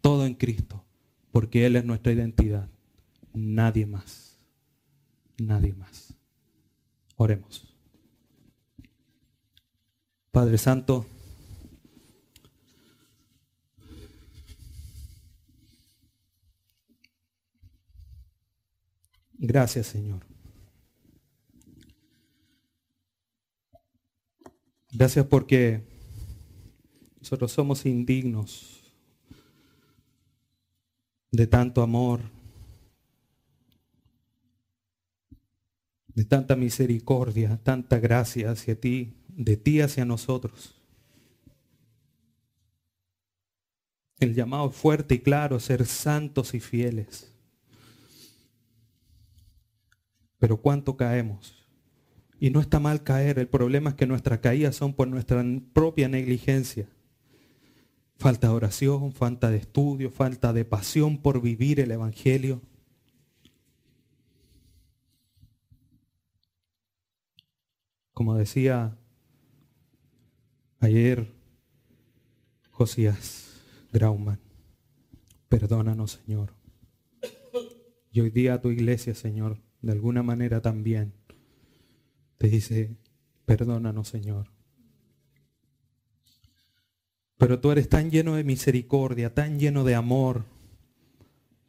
[0.00, 0.84] todo en Cristo,
[1.30, 2.68] porque Él es nuestra identidad,
[3.32, 4.38] nadie más,
[5.38, 6.14] nadie más.
[7.16, 7.72] Oremos.
[10.32, 11.06] Padre Santo,
[19.44, 20.24] Gracias, Señor.
[24.92, 25.82] Gracias porque
[27.20, 28.84] nosotros somos indignos
[31.32, 32.20] de tanto amor,
[36.14, 40.80] de tanta misericordia, tanta gracia hacia ti, de ti hacia nosotros.
[44.20, 47.31] El llamado fuerte y claro, ser santos y fieles.
[50.42, 51.54] Pero cuánto caemos.
[52.40, 56.08] Y no está mal caer, el problema es que nuestras caídas son por nuestra propia
[56.08, 56.88] negligencia.
[58.16, 62.60] Falta de oración, falta de estudio, falta de pasión por vivir el Evangelio.
[68.12, 68.98] Como decía
[70.80, 71.32] ayer
[72.72, 73.62] Josías
[73.92, 74.40] Grauman,
[75.48, 76.52] perdónanos Señor.
[78.10, 81.12] Y hoy día a tu iglesia, Señor, de alguna manera también
[82.38, 82.96] te dice,
[83.44, 84.50] perdónanos Señor.
[87.36, 90.44] Pero tú eres tan lleno de misericordia, tan lleno de amor,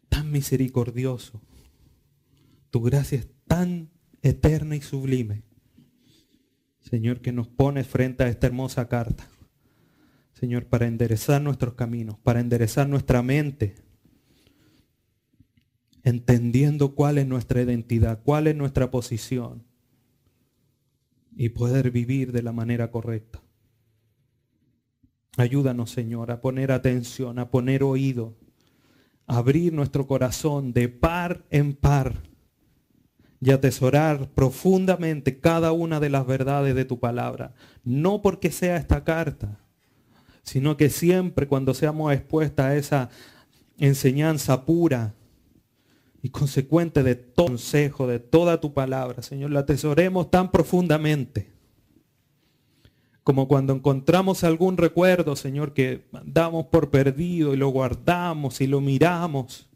[0.10, 1.42] tan misericordioso.
[2.70, 3.90] Tu gracia es tan
[4.22, 5.44] eterna y sublime.
[6.80, 9.28] Señor, que nos pones frente a esta hermosa carta.
[10.34, 13.76] Señor, para enderezar nuestros caminos, para enderezar nuestra mente,
[16.04, 19.64] entendiendo cuál es nuestra identidad, cuál es nuestra posición
[21.36, 23.42] y poder vivir de la manera correcta.
[25.38, 28.36] Ayúdanos, Señor, a poner atención, a poner oído,
[29.26, 32.22] a abrir nuestro corazón de par en par
[33.40, 37.54] y atesorar profundamente cada una de las verdades de tu palabra.
[37.84, 39.60] No porque sea esta carta,
[40.44, 43.10] sino que siempre cuando seamos expuestas a esa
[43.78, 45.16] enseñanza pura,
[46.24, 51.52] y consecuente de todo consejo, de toda tu palabra, Señor, la atesoremos tan profundamente
[53.24, 58.80] como cuando encontramos algún recuerdo, Señor, que damos por perdido y lo guardamos y lo
[58.80, 59.70] miramos.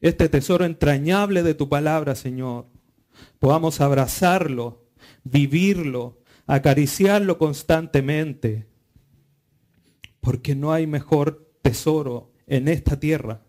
[0.00, 2.66] Este tesoro entrañable de tu palabra, Señor,
[3.40, 4.86] podamos abrazarlo,
[5.24, 8.66] vivirlo, acariciarlo constantemente,
[10.20, 13.42] porque no hay mejor tesoro en esta tierra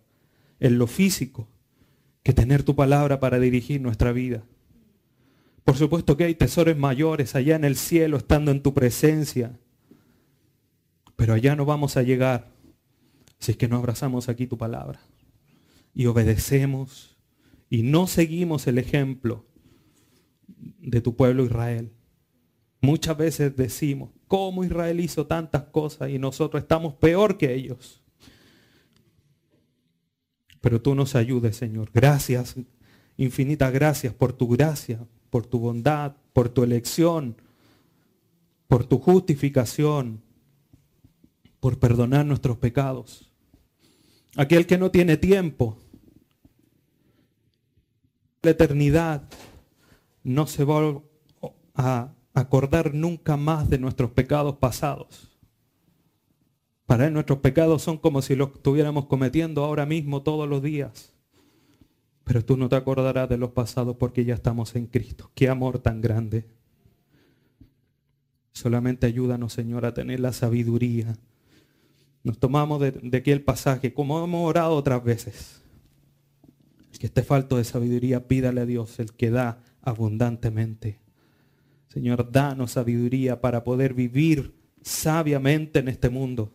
[0.60, 1.48] en lo físico
[2.22, 4.44] que tener tu palabra para dirigir nuestra vida.
[5.64, 9.58] Por supuesto que hay tesoros mayores allá en el cielo, estando en tu presencia.
[11.16, 12.50] Pero allá no vamos a llegar
[13.38, 15.00] si es que no abrazamos aquí tu palabra.
[15.94, 17.16] Y obedecemos
[17.68, 19.46] y no seguimos el ejemplo
[20.80, 21.90] de tu pueblo Israel.
[22.80, 27.99] Muchas veces decimos, ¿cómo Israel hizo tantas cosas y nosotros estamos peor que ellos?
[30.60, 31.90] Pero tú nos ayudes, Señor.
[31.92, 32.56] Gracias,
[33.16, 35.00] infinitas gracias por tu gracia,
[35.30, 37.36] por tu bondad, por tu elección,
[38.68, 40.20] por tu justificación,
[41.60, 43.30] por perdonar nuestros pecados.
[44.36, 45.76] Aquel que no tiene tiempo
[48.42, 49.28] la eternidad
[50.22, 51.02] no se va
[51.74, 55.29] a acordar nunca más de nuestros pecados pasados.
[56.90, 61.12] Para él nuestros pecados son como si los estuviéramos cometiendo ahora mismo todos los días.
[62.24, 65.30] Pero tú no te acordarás de los pasados porque ya estamos en Cristo.
[65.36, 66.48] Qué amor tan grande.
[68.50, 71.16] Solamente ayúdanos, Señor, a tener la sabiduría.
[72.24, 75.62] Nos tomamos de, de aquí el pasaje, como hemos orado otras veces.
[76.92, 80.98] El que esté falto de sabiduría, pídale a Dios, el que da abundantemente.
[81.86, 86.50] Señor, danos sabiduría para poder vivir sabiamente en este mundo.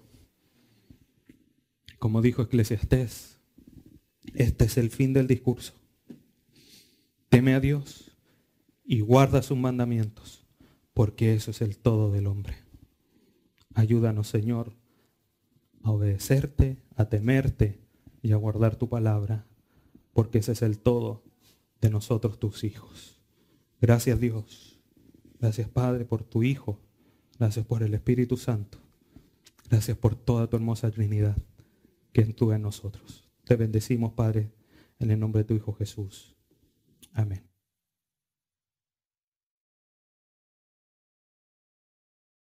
[2.06, 3.40] Como dijo Eclesiastés,
[4.36, 5.74] este es el fin del discurso.
[7.30, 8.12] Teme a Dios
[8.86, 10.46] y guarda sus mandamientos,
[10.94, 12.58] porque eso es el todo del hombre.
[13.74, 14.74] Ayúdanos, Señor,
[15.82, 17.80] a obedecerte, a temerte
[18.22, 19.48] y a guardar tu palabra,
[20.14, 21.24] porque ese es el todo
[21.82, 23.20] de nosotros, tus hijos.
[23.82, 24.80] Gracias, Dios.
[25.40, 26.80] Gracias, Padre, por tu Hijo.
[27.40, 28.78] Gracias por el Espíritu Santo.
[29.72, 31.36] Gracias por toda tu hermosa Trinidad
[32.16, 33.30] que tú en nosotros.
[33.44, 34.54] Te bendecimos, Padre,
[35.00, 36.38] en el nombre de tu Hijo Jesús.
[37.12, 37.44] Amén.